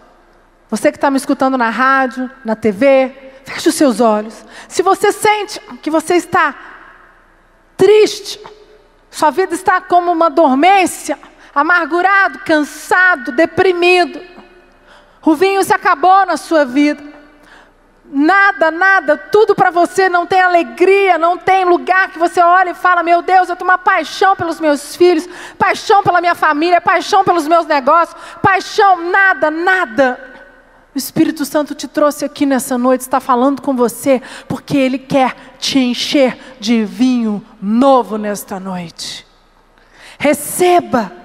Você 0.70 0.92
que 0.92 0.98
está 0.98 1.12
me 1.12 1.18
escutando 1.18 1.58
na 1.58 1.70
rádio, 1.70 2.30
na 2.46 2.56
TV, 2.56 3.33
feche 3.46 3.70
os 3.70 3.76
seus 3.76 4.00
olhos. 4.00 4.46
Se 4.68 4.82
você 4.82 5.12
sente 5.12 5.60
que 5.82 5.90
você 5.90 6.16
está 6.16 6.56
triste, 7.78 8.40
sua 9.12 9.30
vida 9.30 9.54
está 9.54 9.80
como 9.82 10.12
uma 10.12 10.30
dormência, 10.30 11.18
amargurado, 11.54 12.40
cansado, 12.40 13.32
deprimido, 13.32 14.20
o 15.26 15.36
vinho 15.36 15.64
se 15.64 15.74
acabou 15.74 16.26
na 16.26 16.36
sua 16.36 16.66
vida. 16.66 17.14
Nada, 18.06 18.70
nada, 18.70 19.18
tudo 19.18 19.56
para 19.56 19.72
você 19.72 20.10
não 20.10 20.26
tem 20.26 20.42
alegria, 20.42 21.18
não 21.18 21.38
tem 21.38 21.64
lugar 21.64 22.10
que 22.10 22.20
você 22.20 22.42
olha 22.42 22.72
e 22.72 22.76
fala: 22.76 23.02
Meu 23.02 23.22
Deus, 23.22 23.50
eu 23.50 23.56
tenho 23.56 23.70
uma 23.70 23.78
paixão 23.78 24.36
pelos 24.36 24.60
meus 24.60 24.96
filhos, 24.96 25.28
paixão 25.58 26.04
pela 26.04 26.20
minha 26.20 26.36
família, 26.36 26.82
paixão 26.82 27.24
pelos 27.24 27.48
meus 27.48 27.66
negócios, 27.66 28.16
paixão, 28.42 29.10
nada, 29.10 29.50
nada. 29.50 30.33
O 30.94 30.98
Espírito 30.98 31.44
Santo 31.44 31.74
te 31.74 31.88
trouxe 31.88 32.24
aqui 32.24 32.46
nessa 32.46 32.78
noite, 32.78 33.02
está 33.02 33.20
falando 33.20 33.62
com 33.62 33.76
você, 33.76 34.22
porque 34.48 34.78
Ele 34.78 35.00
quer 35.00 35.36
te 35.58 35.80
encher 35.80 36.38
de 36.60 36.86
vinho 36.86 37.44
novo 37.62 38.18
nesta 38.18 38.60
noite. 38.60 39.26
Receba 40.20 41.23